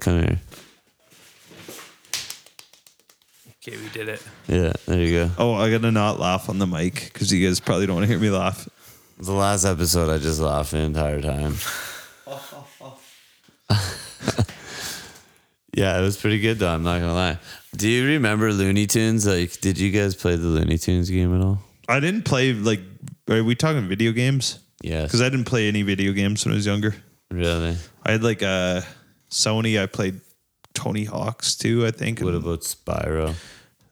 [0.00, 0.40] Come here.
[3.62, 4.22] Okay we did it.
[4.48, 5.30] Yeah, there you go.
[5.38, 8.12] Oh, I gotta not laugh on the mic because you guys probably don't want to
[8.12, 8.68] hear me laugh.
[9.18, 11.54] The last episode, I just laughed the entire time.
[15.74, 16.70] yeah, it was pretty good though.
[16.70, 17.38] I'm not gonna lie.
[17.76, 19.26] Do you remember Looney Tunes?
[19.26, 21.60] Like, did you guys play the Looney Tunes game at all?
[21.88, 22.80] I didn't play like.
[23.28, 24.58] Are we talking video games?
[24.82, 25.02] Yeah.
[25.04, 26.94] Because I didn't play any video games when I was younger.
[27.30, 27.76] Really?
[28.04, 28.84] I had like a
[29.30, 29.80] Sony.
[29.80, 30.20] I played
[30.74, 31.86] Tony Hawk's too.
[31.86, 32.20] I think.
[32.20, 33.34] What about Spyro?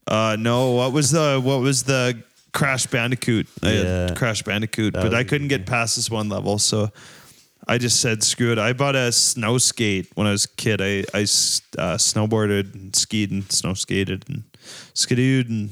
[0.07, 0.73] Uh, no.
[0.73, 2.23] What was the what was the
[2.53, 3.47] Crash Bandicoot?
[3.63, 4.15] Yeah.
[4.15, 6.91] Crash Bandicoot, That but I couldn't get past this one level, so
[7.67, 8.59] I just said screw it.
[8.59, 10.81] I bought a snow skate when I was a kid.
[10.81, 14.45] I uh, snowboarded and skied and snow skated and
[14.95, 15.71] skidooed and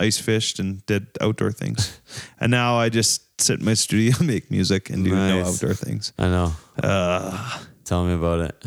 [0.00, 2.00] ice fished and did outdoor things.
[2.40, 6.12] and now I just sit in my studio, make music, and do no outdoor things.
[6.18, 6.52] I know.
[6.82, 8.64] Uh, Tell me about it.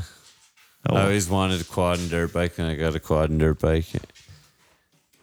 [0.89, 3.39] Oh, I always wanted a quad and dirt bike, and I got a quad and
[3.39, 3.87] dirt bike.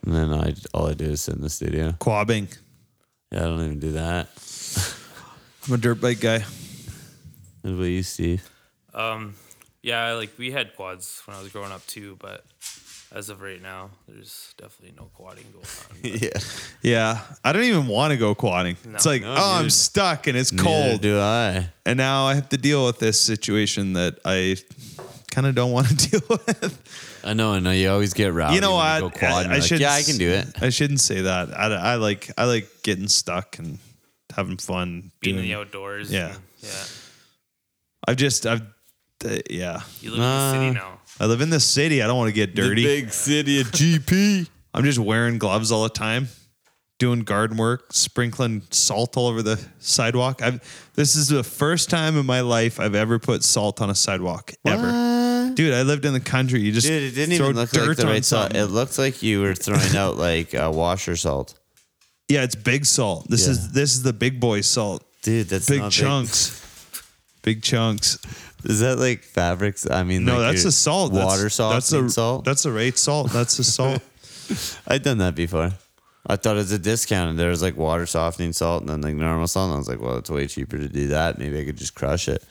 [0.05, 1.93] And then I all I do is sit in the studio.
[1.99, 2.57] quabbing.
[3.31, 4.29] Yeah, I don't even do that.
[5.67, 6.45] I'm a dirt bike guy.
[7.63, 8.49] What about you, Steve?
[8.95, 9.35] Um,
[9.83, 12.45] yeah, like we had quads when I was growing up too, but
[13.13, 16.21] as of right now, there's definitely no quadding going on.
[16.23, 16.41] yeah.
[16.83, 18.77] Yeah, I don't even want to go quadding.
[18.95, 21.01] It's like, No, oh, I'm stuck and it's Neither cold.
[21.01, 21.71] do I.
[21.87, 24.57] And now I have to deal with this situation that I
[25.39, 27.21] kind of don't want to deal with.
[27.25, 27.71] I know, I know.
[27.71, 28.57] You always get rowdy.
[28.57, 28.97] you know what?
[29.03, 29.81] You go quad, and I, like, should.
[29.81, 30.49] yeah, I can do it.
[30.61, 31.57] I shouldn't say that.
[31.57, 33.79] I, I like I like getting stuck and
[34.35, 35.13] having fun.
[35.21, 36.11] Being in the outdoors.
[36.11, 36.31] Yeah.
[36.35, 36.85] and- yeah.
[38.07, 38.63] I've just I've
[39.25, 39.81] uh, yeah.
[40.01, 41.01] You live in the city now.
[41.21, 42.03] I live in the city.
[42.03, 42.83] I don't want to get dirty.
[42.85, 44.49] big city of GP.
[44.75, 46.29] I'm just wearing gloves all the time,
[46.99, 50.43] doing garden work, sprinkling salt all over the sidewalk.
[50.43, 50.61] I've,
[50.95, 54.53] this is the first time in my life I've ever put salt on a sidewalk
[54.65, 54.91] ever.
[55.59, 56.61] Dude, I lived in the country.
[56.61, 58.43] You just Dude, it didn't throw even look dirt like the on right salt.
[58.53, 58.61] something.
[58.61, 61.59] It looked like you were throwing out like uh, washer salt.
[62.29, 63.29] yeah, it's big salt.
[63.29, 63.51] This Yeah.
[63.55, 65.03] is this is the big boy salt.
[65.23, 66.63] Dude, that's Big not chunks.
[67.43, 68.19] Big chunks.
[68.63, 69.85] Is that like fabrics?
[69.91, 71.13] I mean, No, like that's your the salt.
[71.13, 71.73] Water salt.
[71.75, 72.45] That's the salt.
[72.45, 73.33] That's the right salt.
[73.33, 74.01] That's the salt.
[74.87, 75.73] I've done that before.
[76.25, 79.01] I thought it was a discount, and there was like water softening salt and then
[79.01, 79.71] like normal salt.
[79.71, 81.37] And I was like, well, it's way cheaper to do that.
[81.39, 82.45] Maybe I could just crush it.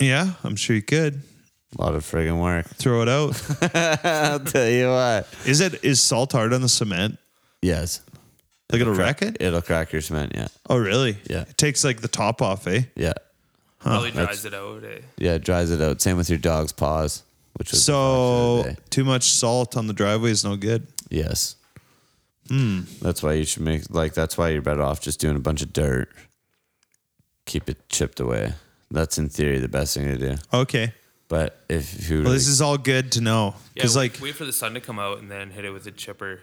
[0.00, 1.22] yeah, I'm sure you could
[1.76, 2.66] A lot of friggin' work.
[2.66, 3.34] throw it out.
[4.04, 5.28] I'll tell you what.
[5.46, 7.18] Is it is salt hard on the cement?
[7.60, 8.00] Yes.
[8.72, 9.36] Like it'll wreck it?
[9.40, 10.32] It'll crack your cement.
[10.34, 10.48] Yeah.
[10.68, 11.18] Oh, really?
[11.28, 11.42] Yeah.
[11.42, 12.82] It takes like the top off, eh?
[12.96, 13.12] Yeah.
[13.80, 14.82] Probably that's- dries it out.
[14.84, 15.00] Eh?
[15.18, 15.34] Yeah.
[15.34, 16.00] It dries it out.
[16.00, 17.22] Same with your dog's paws,
[17.54, 18.86] which was So fact of the day.
[18.90, 20.86] too much salt on the driveway is no good.
[21.10, 21.56] yes.
[22.48, 22.80] Hmm.
[23.02, 25.60] That's why you should make like that's why you're better off just doing a bunch
[25.60, 26.08] of dirt.
[27.44, 28.54] Keep it chipped away.
[28.90, 30.36] That's in theory the best thing to do.
[30.54, 30.94] Okay.
[31.28, 34.34] But if you Well, this is all good to know Yeah, because wait- like wait
[34.34, 36.40] for the sun to come out and then hit it with a chipper.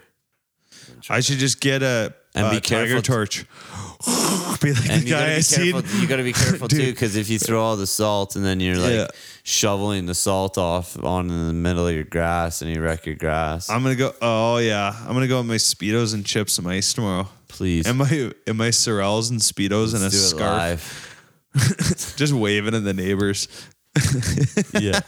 [1.08, 3.44] I should just get a And a be tiger careful- torch.
[4.60, 5.72] be like and the you gotta guy I be seen.
[5.72, 6.00] careful.
[6.00, 8.76] You gotta be careful too, because if you throw all the salt and then you're
[8.76, 9.06] like Yeah.
[9.42, 13.14] shoveling the salt off on in the middle of your grass and you wreck your
[13.16, 14.14] grass, I'm gonna go.
[14.22, 17.28] Oh yeah, I'm gonna go with my speedos and chips some ice tomorrow.
[17.48, 21.12] please Am I and my Sorels and speedos and a do it scarf,
[21.54, 22.14] live.
[22.16, 23.48] just waving at the neighbors.
[24.80, 25.00] yeah,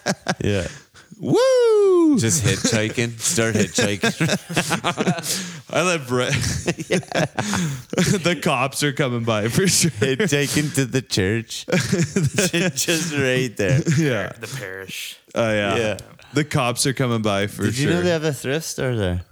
[0.42, 0.66] yeah.
[1.20, 2.18] Woo!
[2.18, 3.18] Just hitchhiking.
[3.18, 4.14] Start hitchhiking.
[5.70, 6.32] I let Brett.
[8.22, 9.90] the cops are coming by for sure.
[9.90, 11.66] hitchhiking to the church.
[12.76, 13.80] Just right there.
[13.98, 14.32] Yeah.
[14.38, 15.18] The parish.
[15.34, 15.76] Oh yeah.
[15.76, 15.98] Yeah.
[16.34, 17.86] The cops are coming by for Did sure.
[17.86, 19.22] Did you know they have a thrift store there?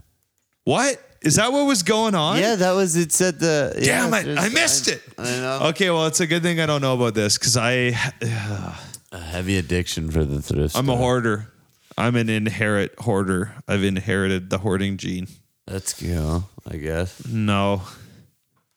[0.65, 1.01] what?
[1.23, 2.39] Is that what was going on?
[2.39, 2.95] Yeah, that was.
[2.95, 3.73] It said the.
[3.83, 4.39] Damn yeah, it!
[4.39, 5.03] I missed it.
[5.19, 5.61] I know.
[5.71, 7.97] Okay, well, it's a good thing I don't know about this because I,
[9.17, 10.77] A heavy addiction for the thrift.
[10.77, 10.95] I'm store.
[10.95, 11.53] a hoarder.
[11.97, 13.55] I'm an inherit hoarder.
[13.67, 15.27] I've inherited the hoarding gene.
[15.67, 16.45] That's cool.
[16.71, 17.27] I guess.
[17.27, 17.81] No.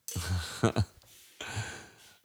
[0.62, 0.74] what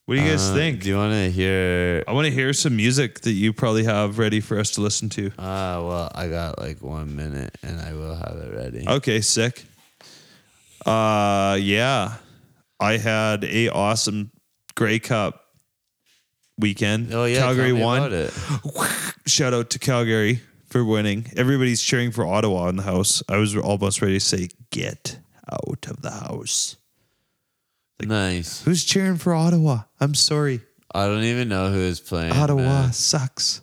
[0.08, 0.82] do you guys Uh, think?
[0.82, 2.04] Do you want to hear?
[2.06, 5.08] I want to hear some music that you probably have ready for us to listen
[5.10, 5.32] to.
[5.38, 8.84] Ah, well, I got like one minute, and I will have it ready.
[8.88, 9.64] Okay, sick.
[10.86, 12.14] Uh yeah.
[12.78, 14.30] I had a awesome
[14.76, 15.40] Grey Cup
[16.58, 17.12] weekend.
[17.12, 18.28] Oh yeah, Calgary won.
[19.26, 21.26] Shout out to Calgary for winning.
[21.36, 23.22] Everybody's cheering for Ottawa in the house.
[23.28, 25.18] I was almost ready to say, "Get
[25.50, 26.76] out of the house."
[28.02, 28.62] nice.
[28.64, 29.82] Who's cheering for Ottawa?
[30.00, 30.60] I'm sorry.
[30.94, 32.32] I don't even know who is playing.
[32.32, 32.92] Ottawa man.
[32.92, 33.62] sucks.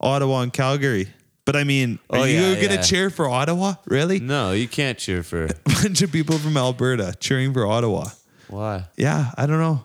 [0.00, 1.08] Ottawa and Calgary.
[1.44, 2.82] But I mean, are Oh, you yeah, going to yeah.
[2.82, 3.74] cheer for Ottawa?
[3.86, 4.18] Really?
[4.18, 5.44] No, you can't cheer for.
[5.44, 8.08] A bunch of people from Alberta cheering for Ottawa.
[8.48, 8.84] Why?
[8.96, 9.82] Yeah, I don't know.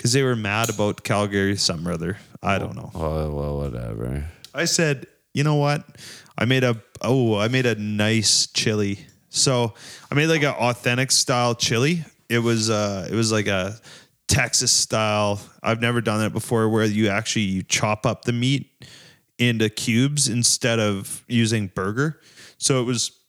[0.00, 2.16] Because they were mad about Calgary, some or other.
[2.42, 2.90] I don't know.
[2.94, 4.24] Oh well, whatever.
[4.54, 5.84] I said, you know what?
[6.38, 9.74] I made a oh, I made a nice chili So
[10.10, 12.02] I made like an authentic style chili.
[12.30, 13.78] It was uh it was like a
[14.26, 15.38] Texas style.
[15.62, 18.70] I've never done that before where you actually you chop up the meat
[19.38, 22.22] into cubes instead of using burger.
[22.56, 23.19] So it was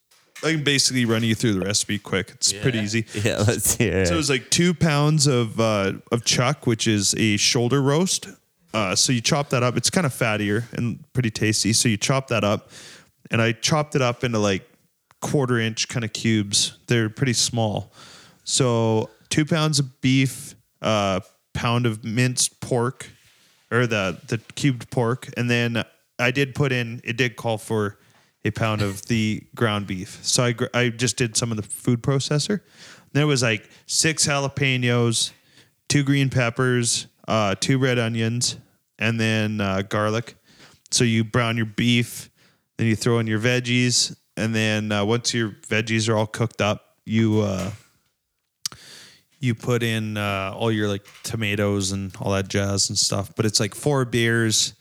[0.43, 2.31] I can basically run you through the recipe quick.
[2.31, 3.05] It's pretty easy.
[3.23, 4.07] Yeah, let's hear it.
[4.07, 8.27] So it was like two pounds of uh, of chuck, which is a shoulder roast.
[8.73, 9.76] Uh, so you chop that up.
[9.77, 11.73] It's kind of fattier and pretty tasty.
[11.73, 12.72] So you chop that up,
[13.30, 14.68] and I chopped it up into like
[15.22, 16.77] quarter inch kind of cubes.
[16.88, 17.91] They're pretty small.
[18.43, 21.19] So two pounds of beef, uh,
[21.53, 23.09] pound of minced pork,
[23.72, 25.84] or the the cubed pork, and then
[26.18, 27.01] I did put in.
[27.03, 27.97] It did call for
[28.43, 30.19] a pound of the ground beef.
[30.23, 32.61] So I gr- I just did some of the food processor.
[33.13, 35.31] There was like six jalapenos,
[35.89, 38.57] two green peppers, uh, two red onions,
[38.97, 40.35] and then uh, garlic.
[40.91, 42.30] So you brown your beef,
[42.77, 46.61] then you throw in your veggies, and then uh, once your veggies are all cooked
[46.61, 47.72] up, you uh,
[49.39, 53.34] you put in uh, all your like tomatoes and all that jazz and stuff.
[53.35, 54.73] But it's like four beers,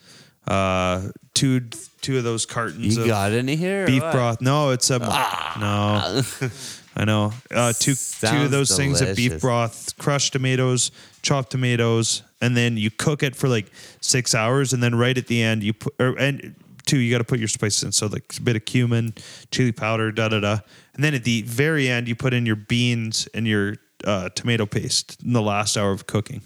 [0.47, 1.61] uh, two
[2.01, 2.97] two of those cartons.
[2.97, 3.86] You of got any here?
[3.86, 4.40] beef broth?
[4.40, 6.22] No, it's a no.
[6.97, 7.32] I know.
[7.51, 10.90] Uh, two two of Sounds those things of beef broth, crushed tomatoes,
[11.22, 13.70] chopped tomatoes, and then you cook it for like
[14.01, 16.55] six hours, and then right at the end you put or, and
[16.86, 19.14] two you got to put your spices in, so like a bit of cumin,
[19.51, 20.59] chili powder, da da da,
[20.94, 24.66] and then at the very end you put in your beans and your uh, tomato
[24.66, 26.43] paste in the last hour of cooking.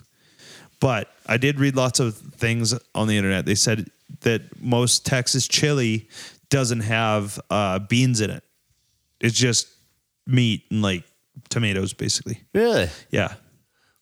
[0.81, 3.47] But I did read lots of things on the internet.
[3.47, 3.89] They said
[4.21, 6.09] that most Texas chili
[6.51, 8.45] doesn't have uh, beans in it.
[9.21, 9.69] It's just
[10.27, 11.05] meat and like
[11.49, 12.41] tomatoes, basically.
[12.53, 12.89] Really?
[13.11, 13.35] Yeah.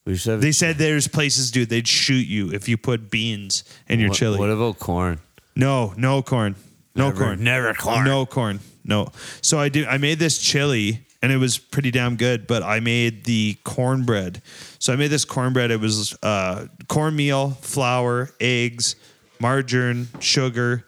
[0.04, 0.40] We should have.
[0.40, 4.18] They said there's places, dude, they'd shoot you if you put beans in your what,
[4.18, 4.38] chili.
[4.38, 5.20] What about corn?
[5.54, 6.56] No, no corn.
[6.94, 7.44] No Never- corn.
[7.44, 8.04] never corn.
[8.04, 8.60] No corn.
[8.84, 9.12] No.
[9.40, 12.80] So I do I made this chili and it was pretty damn good, but I
[12.80, 14.42] made the cornbread.
[14.80, 15.70] So I made this cornbread.
[15.70, 18.96] It was uh, cornmeal, flour, eggs,
[19.42, 20.84] margarine, sugar,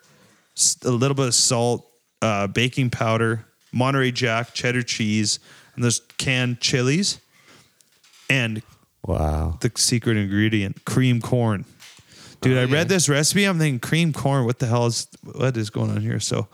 [0.85, 1.86] a little bit of salt,
[2.22, 5.40] uh, baking powder, Monterey Jack, cheddar cheese,
[5.74, 7.18] and those canned chilies,
[8.31, 8.62] and
[9.05, 9.59] Wow.
[9.60, 11.64] the secret ingredient, cream corn.
[12.40, 13.44] Dude, I read this recipe.
[13.44, 14.44] I'm thinking cream corn.
[14.44, 16.20] What the hell is what is going on here?
[16.20, 16.47] So,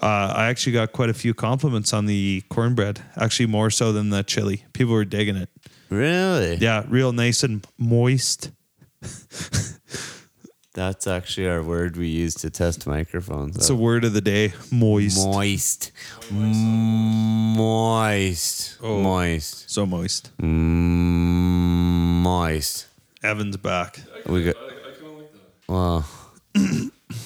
[0.00, 3.00] uh, I actually got quite a few compliments on the cornbread.
[3.16, 4.64] Actually, more so than the chili.
[4.72, 5.48] People were digging it.
[5.88, 6.56] Really?
[6.56, 8.50] Yeah, real nice and moist.
[10.72, 13.56] That's actually our word we use to test microphones.
[13.56, 14.52] It's a word of the day.
[14.70, 15.26] Moist.
[15.26, 15.90] moist.
[17.56, 18.78] Moist.
[18.80, 19.00] Oh.
[19.02, 19.68] Moist.
[19.68, 20.30] So moist.
[20.40, 22.86] Mm, Moist.
[23.22, 23.98] Evan's back.
[24.26, 24.54] We got.
[25.68, 26.06] Well.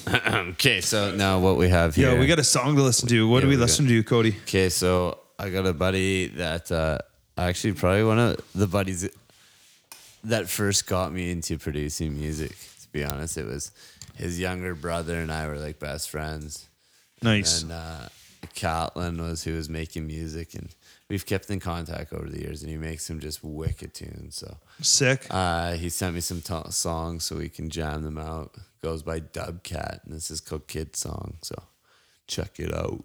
[0.09, 2.13] okay, so now what we have here.
[2.15, 3.29] Yeah, we got a song to listen to.
[3.29, 4.37] What Yeah, do we, we got- listen to, Cody?
[4.45, 6.99] Okay, so I got a buddy that uh,
[7.37, 9.07] actually probably one of the buddies
[10.25, 12.57] that first got me into producing music.
[12.95, 13.73] Be honest, it was
[14.15, 16.69] his younger brother and I were like best friends.
[17.21, 17.63] Nice.
[17.63, 18.09] And uh,
[18.55, 20.69] Catlin was who was making music, and
[21.09, 22.63] we've kept in contact over the years.
[22.63, 24.37] And he makes some just wicked tunes.
[24.37, 25.27] So Sick.
[25.29, 28.55] uh, he sent me some t- songs so we can jam them out.
[28.81, 31.39] Goes by Dubcat, and this is called Kid Song.
[31.43, 31.61] So
[32.29, 33.05] check it out.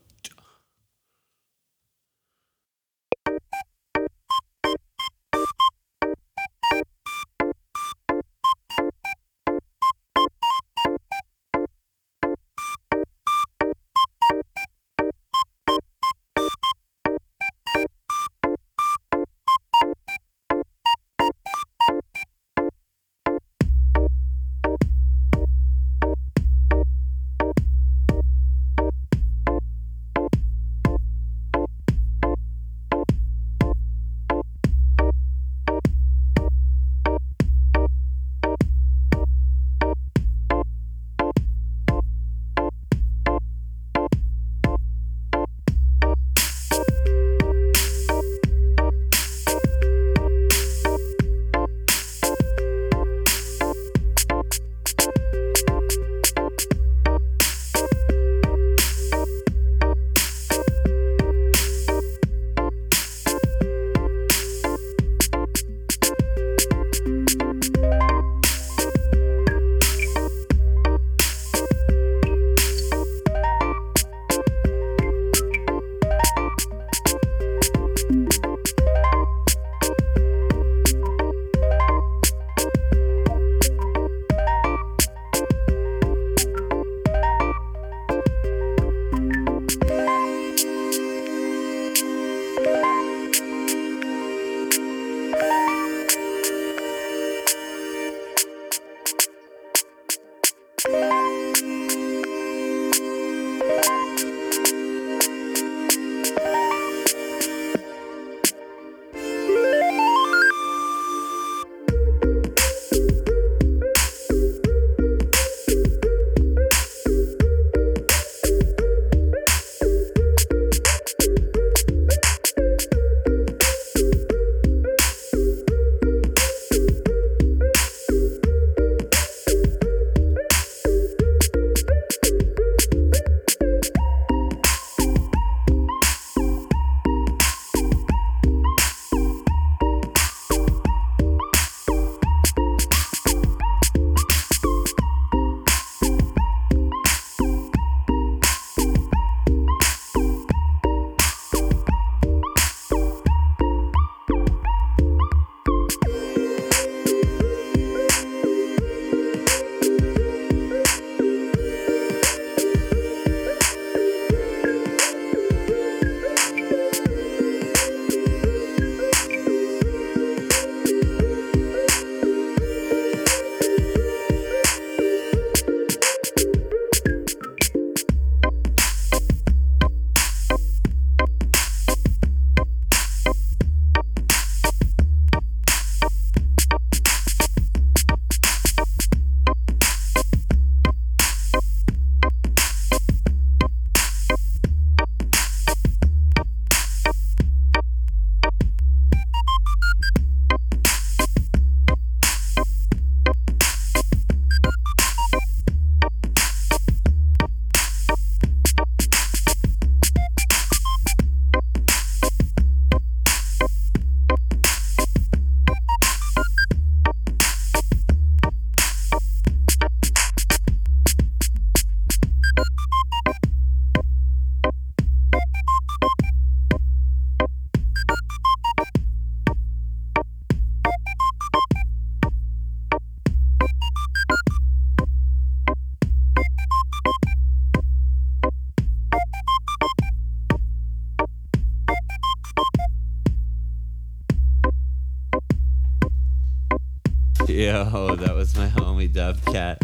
[247.70, 249.80] Yo, oh, that was my homie Dubcat.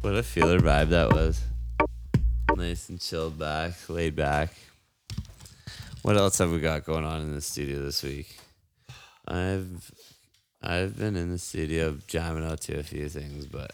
[0.00, 1.40] What a feeler vibe that was.
[2.54, 4.50] Nice and chilled back, laid back.
[6.02, 8.38] What else have we got going on in the studio this week?
[9.26, 9.90] I've
[10.62, 13.72] I've been in the studio jamming out to a few things, but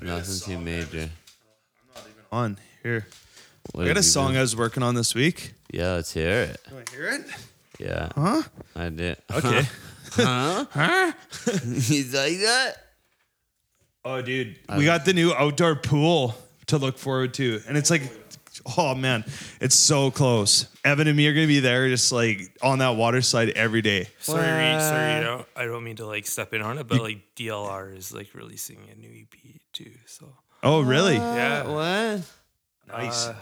[0.00, 1.02] nothing too major.
[1.02, 3.06] I'm not even On here.
[3.72, 5.52] What I got a song been- I was working on this week.
[5.70, 6.60] Yeah, let's hear it.
[6.70, 7.26] Do I hear it?
[7.78, 8.08] Yeah.
[8.14, 8.42] Huh?
[8.74, 9.18] I did.
[9.30, 9.66] Okay.
[10.16, 10.64] huh?
[10.70, 11.12] huh?
[11.64, 12.74] He's like that.
[14.04, 16.34] Oh, dude, we got the new outdoor pool
[16.66, 18.02] to look forward to, and it's like,
[18.76, 19.24] oh man,
[19.60, 20.66] it's so close.
[20.84, 24.08] Evan and me are gonna be there, just like on that water slide every day.
[24.20, 24.42] Sorry,
[24.80, 27.96] sorry, you know, I don't mean to like step in on it, but like DLR
[27.96, 29.92] is like releasing a new EP too.
[30.06, 31.14] So Oh, really?
[31.16, 32.22] yeah, What?
[32.88, 33.26] Nice.
[33.28, 33.34] Uh,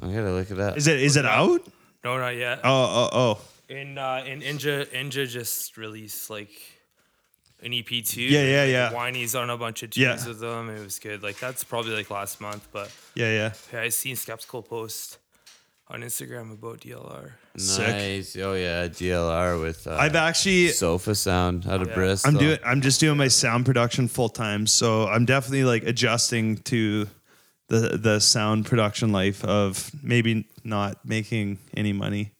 [0.00, 0.76] I gotta look it up.
[0.76, 1.60] Is it is it out?
[2.04, 2.60] no, not yet.
[2.62, 3.40] Oh, oh, oh.
[3.68, 6.50] And uh, and Inja Inja just released like
[7.62, 8.20] an EP too.
[8.22, 8.92] Yeah, yeah, yeah.
[8.92, 10.28] Whiney's on a bunch of tunes Yeah.
[10.28, 10.68] with them.
[10.68, 11.22] It was good.
[11.22, 13.52] Like that's probably like last month, but Yeah, yeah.
[13.72, 15.16] yeah, I seen Skeptical post
[15.88, 17.32] on Instagram about DLR.
[17.56, 17.88] Sick.
[17.88, 18.36] Nice.
[18.36, 21.94] Oh yeah, DLR with uh, I've actually Sofa Sound out of Yeah.
[21.94, 22.30] Bristol.
[22.32, 26.58] I'm doing I'm just doing my sound production full time, so I'm definitely like adjusting
[26.64, 27.08] to
[27.68, 32.32] the the sound production life of maybe not making any money.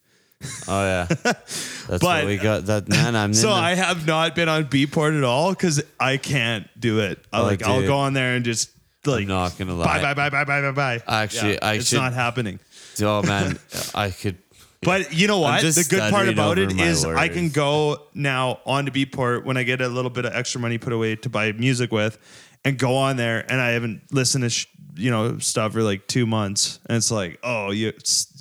[0.68, 2.66] Oh yeah, that's But- what we got.
[2.66, 6.68] That man, I'm So I have not been on Beatport at all because I can't
[6.78, 7.18] do it.
[7.32, 8.70] I, Oh, like I'll go on there and just
[9.04, 10.14] like I'm not gonna bye lie.
[10.14, 11.02] bye bye bye bye bye bye.
[11.06, 12.58] Actually, I it's should- not happening.
[13.02, 13.58] Oh man,
[13.94, 14.38] I could.
[14.82, 15.62] But you know what?
[15.62, 19.56] The good part about it is is I can go now on to Beatport when
[19.56, 22.18] I get a little bit of extra money put away to buy music with,
[22.64, 23.44] and go on there.
[23.50, 24.66] And I haven't listened to sh-
[24.96, 27.92] you know stuff for like two months, and it's like, oh, you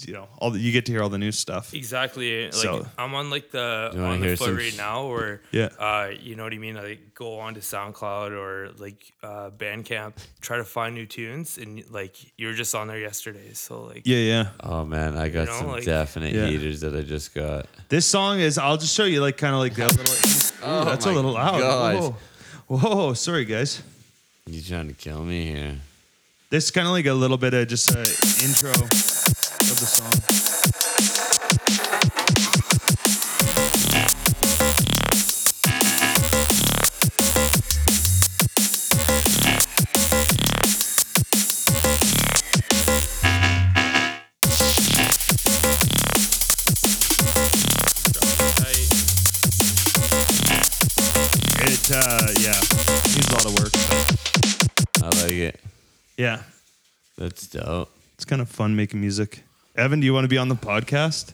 [0.06, 1.74] you know all the, you get to hear all the new stuff.
[1.74, 2.44] Exactly.
[2.46, 5.70] Like So- I'm on like the on the foot right sh- now where Yeah.
[5.80, 6.78] uh you know what I mean?
[6.78, 11.58] I like go on to SoundCloud or like uh Bandcamp, try to find new tunes
[11.58, 13.54] and like you were just on there yesterday.
[13.54, 14.50] So like Yeah, yeah.
[14.60, 16.46] Oh man, I got know, some like- definite Yeah.
[16.46, 17.66] heaters that I just got.
[17.90, 18.60] This song is.
[18.60, 20.04] I'll just show you like kind of like a little.
[20.06, 21.60] Ooh, that's a my little loud.
[21.60, 21.96] God.
[22.68, 22.78] Whoa.
[22.78, 23.82] Whoa, sorry guys.
[24.46, 25.78] You trying to kill me here?
[26.50, 28.02] This is kind of like a little bit of just an
[28.44, 31.13] intro of the song.
[56.18, 56.42] Yeah,
[57.18, 57.90] That's dope.
[58.16, 59.44] it's kind of fun making music.
[59.76, 61.34] Evan, do you want to be on the podcast?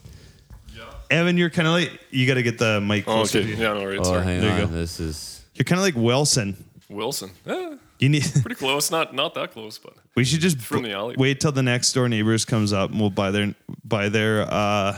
[0.76, 0.84] Yeah.
[1.12, 3.04] Evan, you're kind of like you got to get the mic.
[3.08, 3.48] Oh, closer okay.
[3.48, 3.62] to you.
[3.62, 4.00] Yeah, no worries.
[4.02, 4.24] Oh, Sorry.
[4.24, 4.70] hang There you on.
[4.72, 4.76] go.
[4.78, 6.64] This is You're kind of like Wilson.
[6.90, 7.32] Wilson.
[7.46, 8.24] Eh, You need.
[8.42, 8.90] pretty close.
[8.90, 11.16] Not not that close, but We should just From the alley.
[11.18, 13.54] wait till the next door neighbors comes up, and we'll buy their
[13.84, 14.98] buy their uh,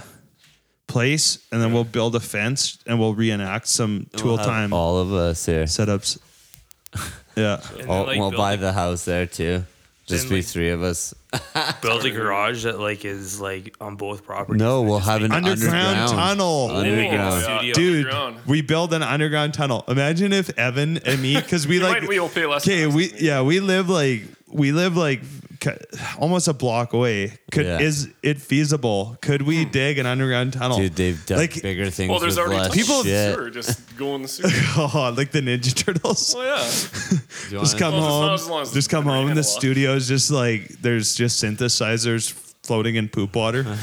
[0.87, 4.73] place, and then we'll build a fence, and we'll reenact some tool We'll have time
[4.73, 5.63] All of us here.
[5.63, 6.19] setups.
[7.35, 7.59] Yeah.
[7.71, 9.63] and then, Oh, like, we'll build, buy the house there too.
[10.07, 11.13] Just Then, be like- three of us.
[11.81, 14.59] build a garage that like is like on both properties.
[14.59, 15.63] No, we'll have an Underground,
[15.97, 16.71] underground, tunnel.
[16.71, 17.11] Underground.
[17.13, 17.41] yeah.
[17.57, 17.73] studio.
[17.73, 18.37] Dude, Underground.
[18.47, 19.85] we build an underground tunnel.
[19.87, 22.93] Imagine if Evan and me, because we You like, might- we'll pay less okay, tax
[22.95, 25.40] we yeah, we live like we live like ca-
[26.19, 27.37] almost a block away.
[27.51, 27.79] Could Yeah.
[27.79, 29.17] is it feasible?
[29.21, 29.71] Could we hmm.
[29.71, 30.77] dig an underground tunnel?
[30.77, 33.35] Dude, they've done Like- bigger things Well, there's with already less People- shit.
[33.35, 34.49] Sure, just go in the sewer.
[34.77, 36.33] oh, like the Ninja Turtles.
[36.37, 37.59] oh yeah.
[37.59, 38.33] Just come Well, home.
[38.33, 39.27] as long as just come home.
[39.27, 42.31] and The studio is just like there's just synthesizers
[42.63, 43.65] floating in poop water.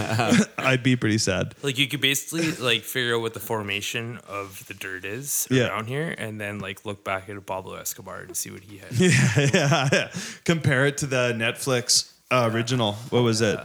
[0.59, 1.55] I'd be pretty sad.
[1.63, 5.69] Like you could basically like figure out what the formation of the dirt is Yeah.
[5.69, 8.93] around here, and then like look back at Pablo Escobar and see what he had.
[8.99, 10.09] yeah, yeah, yeah.
[10.45, 12.93] Compare it to the Netflix uh, original.
[13.11, 13.59] What was it?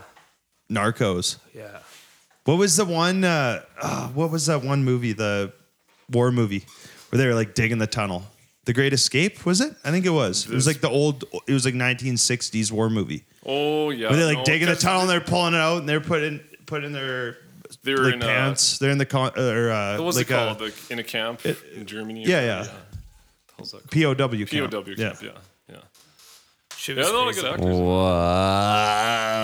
[0.72, 1.38] Narcos.
[1.53, 1.80] yeah.
[2.45, 3.23] What was the one?
[3.23, 5.14] Uh, uh, what was that one movie?
[5.14, 5.53] The
[6.11, 6.65] war movie
[7.10, 8.23] where they were like digging the tunnel.
[8.65, 9.76] The Great Escape was it?
[9.84, 10.45] I think it was.
[10.49, 11.26] It was like the old.
[11.48, 14.07] It was like 1960s war movie Oh yeah.
[14.07, 15.99] where they're like no, digging the 'cause tunnel and they're pulling it out and they're
[15.99, 17.38] putting putting their
[17.84, 18.77] They were like in uh, pants.
[18.80, 20.61] they're in the con or uh, what was like it called?
[20.61, 22.23] a like in a camp in Germany.
[22.23, 22.68] yeah, yeah.
[23.57, 24.18] How's that called?
[24.18, 24.72] POW camp.
[24.72, 24.98] POW camp.
[24.98, 25.31] Yeah.
[25.69, 25.77] Yeah.
[26.77, 27.41] Shit Yeah, was they're all crazy.
[27.41, 27.76] good actors.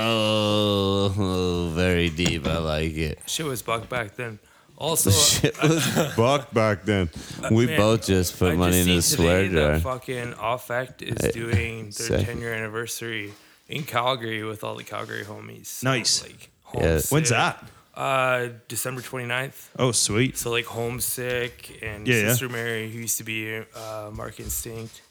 [0.10, 2.48] Wow, very deep.
[2.48, 3.20] I like it.
[3.28, 4.40] Shit was buck back then.
[4.80, 5.85] Also, Shit was
[6.18, 7.10] buck back then.
[7.51, 9.72] We man, both just put I money just in the seen swear today jar.
[9.73, 13.34] That fucking Affect is Hey, doing their 10 year anniversary
[13.68, 15.65] in Calgary with all the Calgary homies.
[15.68, 16.23] So, Nice.
[16.23, 17.01] Like, Yeah.
[17.10, 17.64] When's that?
[17.93, 19.68] Uh, December 29th.
[19.77, 20.38] Oh, sweet.
[20.38, 22.30] So like Homesick and Yeah, yeah.
[22.30, 25.01] Sister Mary, who used to be uh, Mark Instinct,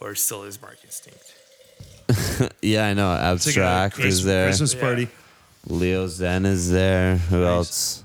[0.00, 1.34] or still is Mark Instinct.
[2.62, 3.12] Yeah, I know.
[3.34, 4.46] It's like a Abstract Chris- is there.
[4.46, 4.80] Christmas Yeah.
[4.80, 5.08] party.
[5.66, 7.16] Leo Zen is there.
[7.16, 7.48] Who Nice.
[7.48, 8.04] else?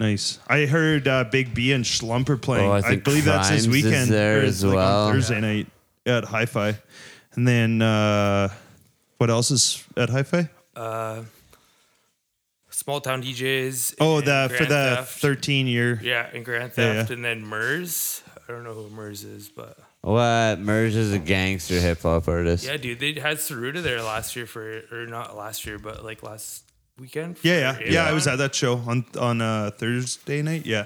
[0.00, 0.38] Nice.
[0.48, 2.68] I heard uh, Big B and Schlumper playing.
[2.68, 4.10] Oh, I I, think believe that's this Crimes is weekend.
[4.10, 5.12] there or as like on well.
[5.12, 5.66] Thursday night
[6.06, 6.74] at Hi-Fi,
[7.34, 8.48] and then uh,
[9.18, 10.48] what else is at Hi-Fi?
[10.74, 11.22] Uh,
[12.70, 13.96] Small Town DJs.
[14.00, 15.20] Oh, and the for Grand the Theft.
[15.20, 16.00] 13 year.
[16.02, 17.14] Yeah, and Grand Theft, yeah.
[17.14, 18.22] and then Mers.
[18.48, 20.58] I don't know who Mers is, but What?
[20.60, 22.64] Merge is a gangster hip hop artist.
[22.64, 26.22] yeah, dude, they had Saruta there last year for, or not last year, but like
[26.22, 26.64] last
[27.00, 27.38] weekend.
[27.38, 28.04] for Yeah, yeah, yeah.
[28.06, 30.66] I was at that show on on uh, Thursday night.
[30.66, 30.84] Yeah,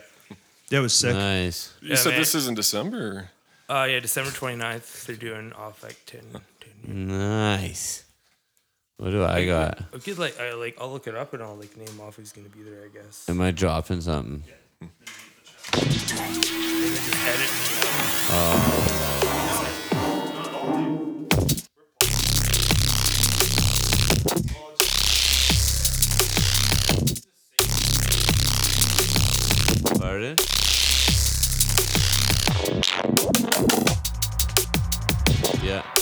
[0.70, 1.15] that was sick.
[1.15, 1.74] Nice.
[1.81, 2.20] You Yeah, said man.
[2.20, 3.31] this is in December.
[3.69, 5.07] Uh, yeah, December 29th.
[5.07, 6.20] They're doing off like 10.
[6.86, 8.05] 10 Nice.
[8.99, 9.81] What do I got?
[9.93, 12.32] I could like, I like, I'll look it up and I'll like name off who's
[12.32, 12.85] gonna be there.
[12.85, 13.28] I guess.
[13.28, 14.45] Am I dropping something?
[15.73, 16.15] Just
[17.27, 17.51] edit
[30.15, 30.36] Pardon?
[35.65, 35.93] Yeah.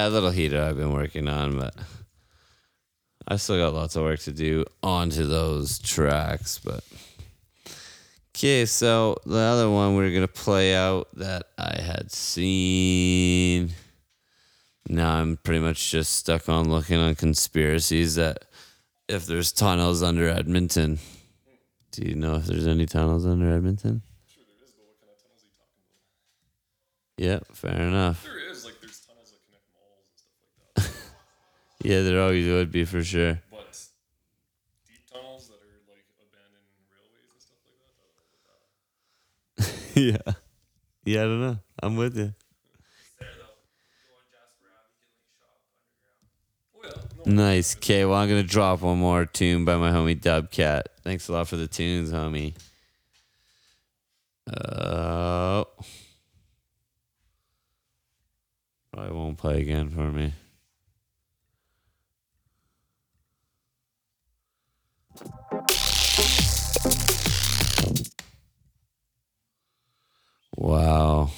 [0.00, 1.74] Yeah, a little heater I've been working on, but
[3.28, 6.58] I still got lots of work to do onto those tracks.
[6.58, 6.82] But
[8.34, 13.70] okay, so the other one we are gonna play out that I had seen.
[14.88, 18.46] Now I'm pretty much just stuck on looking on conspiracies that
[19.06, 20.98] if there's tunnels under Edmonton.
[21.92, 24.02] Do you know if there's any tunnels under Edmonton?
[24.26, 24.72] Sure, there is.
[24.72, 25.18] But what kind of
[25.58, 25.82] tunnels?
[27.18, 28.22] Yeah, fair enough.
[28.24, 31.10] There is like there's tunnels that connect malls and stuff like that.
[31.82, 33.40] Yeah, there always would be for sure.
[33.50, 33.86] But
[34.86, 37.62] deep tunnels that are like abandoned railways and stuff
[39.96, 40.24] like that.
[40.26, 40.34] yeah.
[41.04, 41.58] Yeah, I don't know.
[41.82, 42.34] I'm with you.
[47.26, 47.76] Nice.
[47.76, 50.82] Okay, well, I'm going to drop one more tune by my homie Dubcat.
[51.02, 52.54] Thanks a lot for the tunes, homie.
[54.46, 55.64] Uh,
[58.92, 60.32] probably won't play again for me.
[70.56, 71.30] Wow.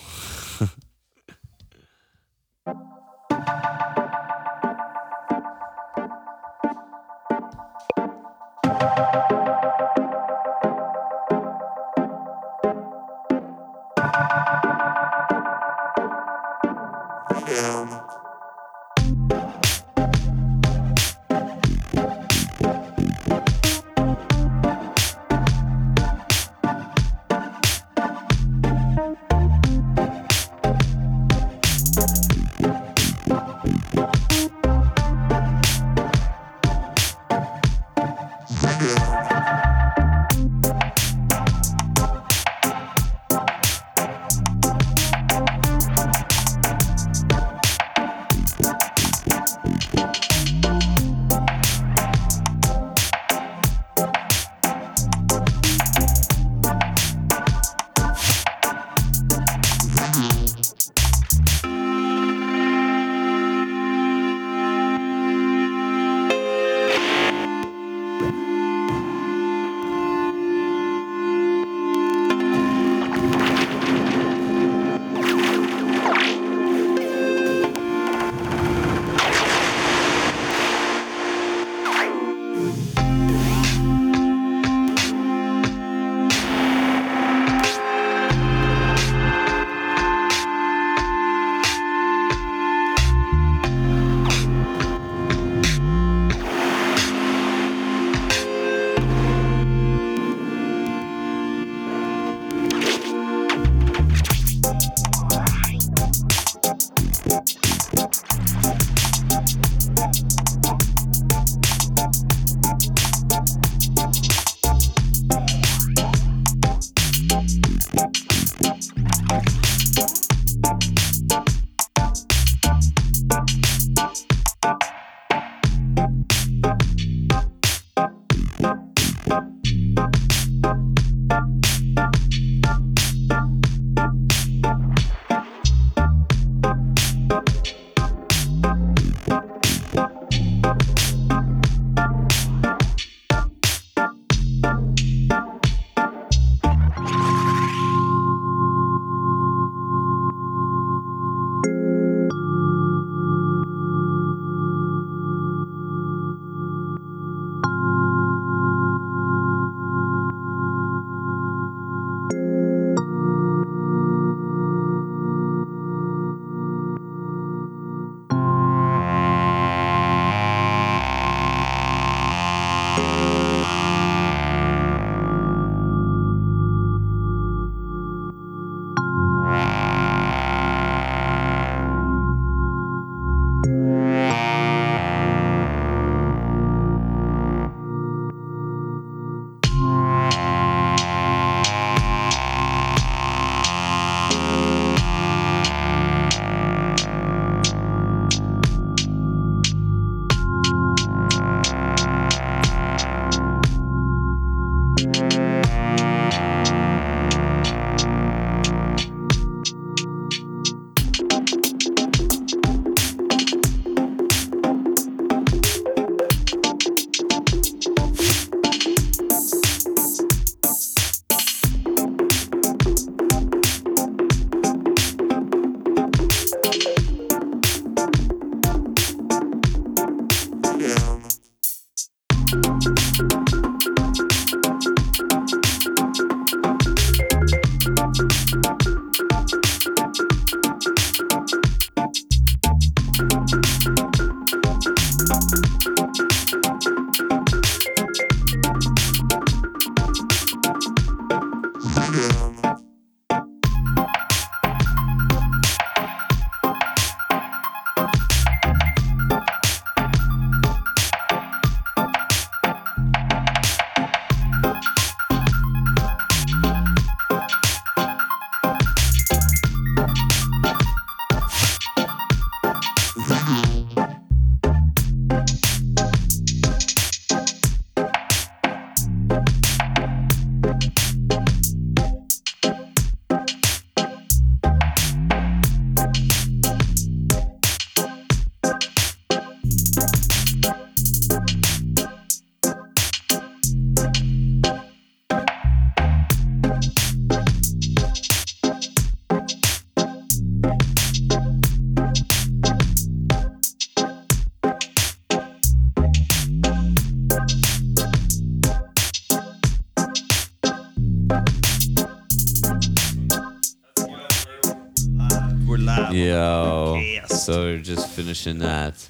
[318.23, 319.09] Finishing that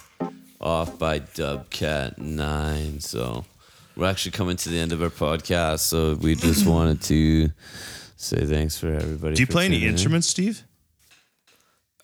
[0.59, 3.01] off by Dubcat 9.
[3.01, 3.44] So
[3.94, 5.80] we're actually coming to the end of our podcast.
[5.80, 7.51] So we just wanted to
[8.16, 9.34] say thanks for everybody.
[9.34, 9.93] Do you play any tuning in.
[9.93, 10.64] instruments, Steve?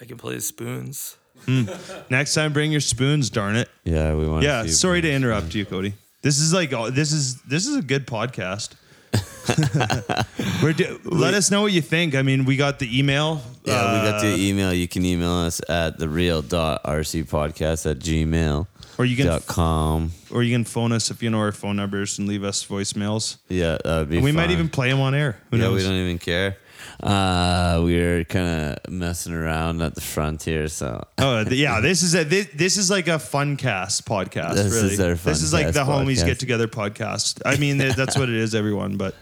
[0.03, 1.17] I can play the spoons.
[1.47, 1.65] Hmm.
[2.11, 3.31] Next time, bring your spoons.
[3.31, 3.71] Darn it.
[3.85, 4.43] Yeah, we want.
[4.43, 4.47] To.
[4.47, 4.67] Yeah.
[4.67, 5.95] Sorry to interrupt you, Cody.
[6.21, 8.75] This is like oh, this is this is a good podcast.
[10.63, 12.15] We're do, let us know what you think.
[12.15, 13.41] I mean, we got the email.
[13.69, 14.73] Yeah, we got uh, the email.
[14.73, 18.67] You can email us at the real.rcpodcast at gmail.
[18.99, 20.11] Or you can- dot com.
[20.31, 23.37] or you can phone us if you know our phone numbers and leave us voicemails.
[23.49, 25.39] Yeah, that'd be And we might even play them on air.
[25.51, 25.83] Who yeah, knows?
[25.83, 26.57] we don't even care.
[27.01, 32.15] Uh, we're kind of messing around at the front here, so Oh yeah, this is
[32.15, 34.55] a this, this is like a fun cast podcast.
[34.55, 37.41] This really, is our this is like the homies get together podcast.
[37.47, 38.97] I mean, that's what it is, everyone.
[38.97, 39.15] But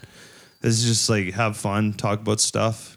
[0.63, 2.96] this is just like have fun, talk about stuff.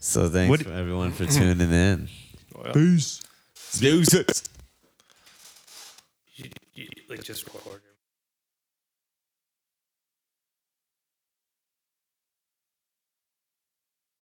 [0.00, 2.08] So thanks What- for everyone for tuning in.
[2.72, 3.20] Peace.
[6.36, 6.44] You,
[6.74, 7.80] you, like just record.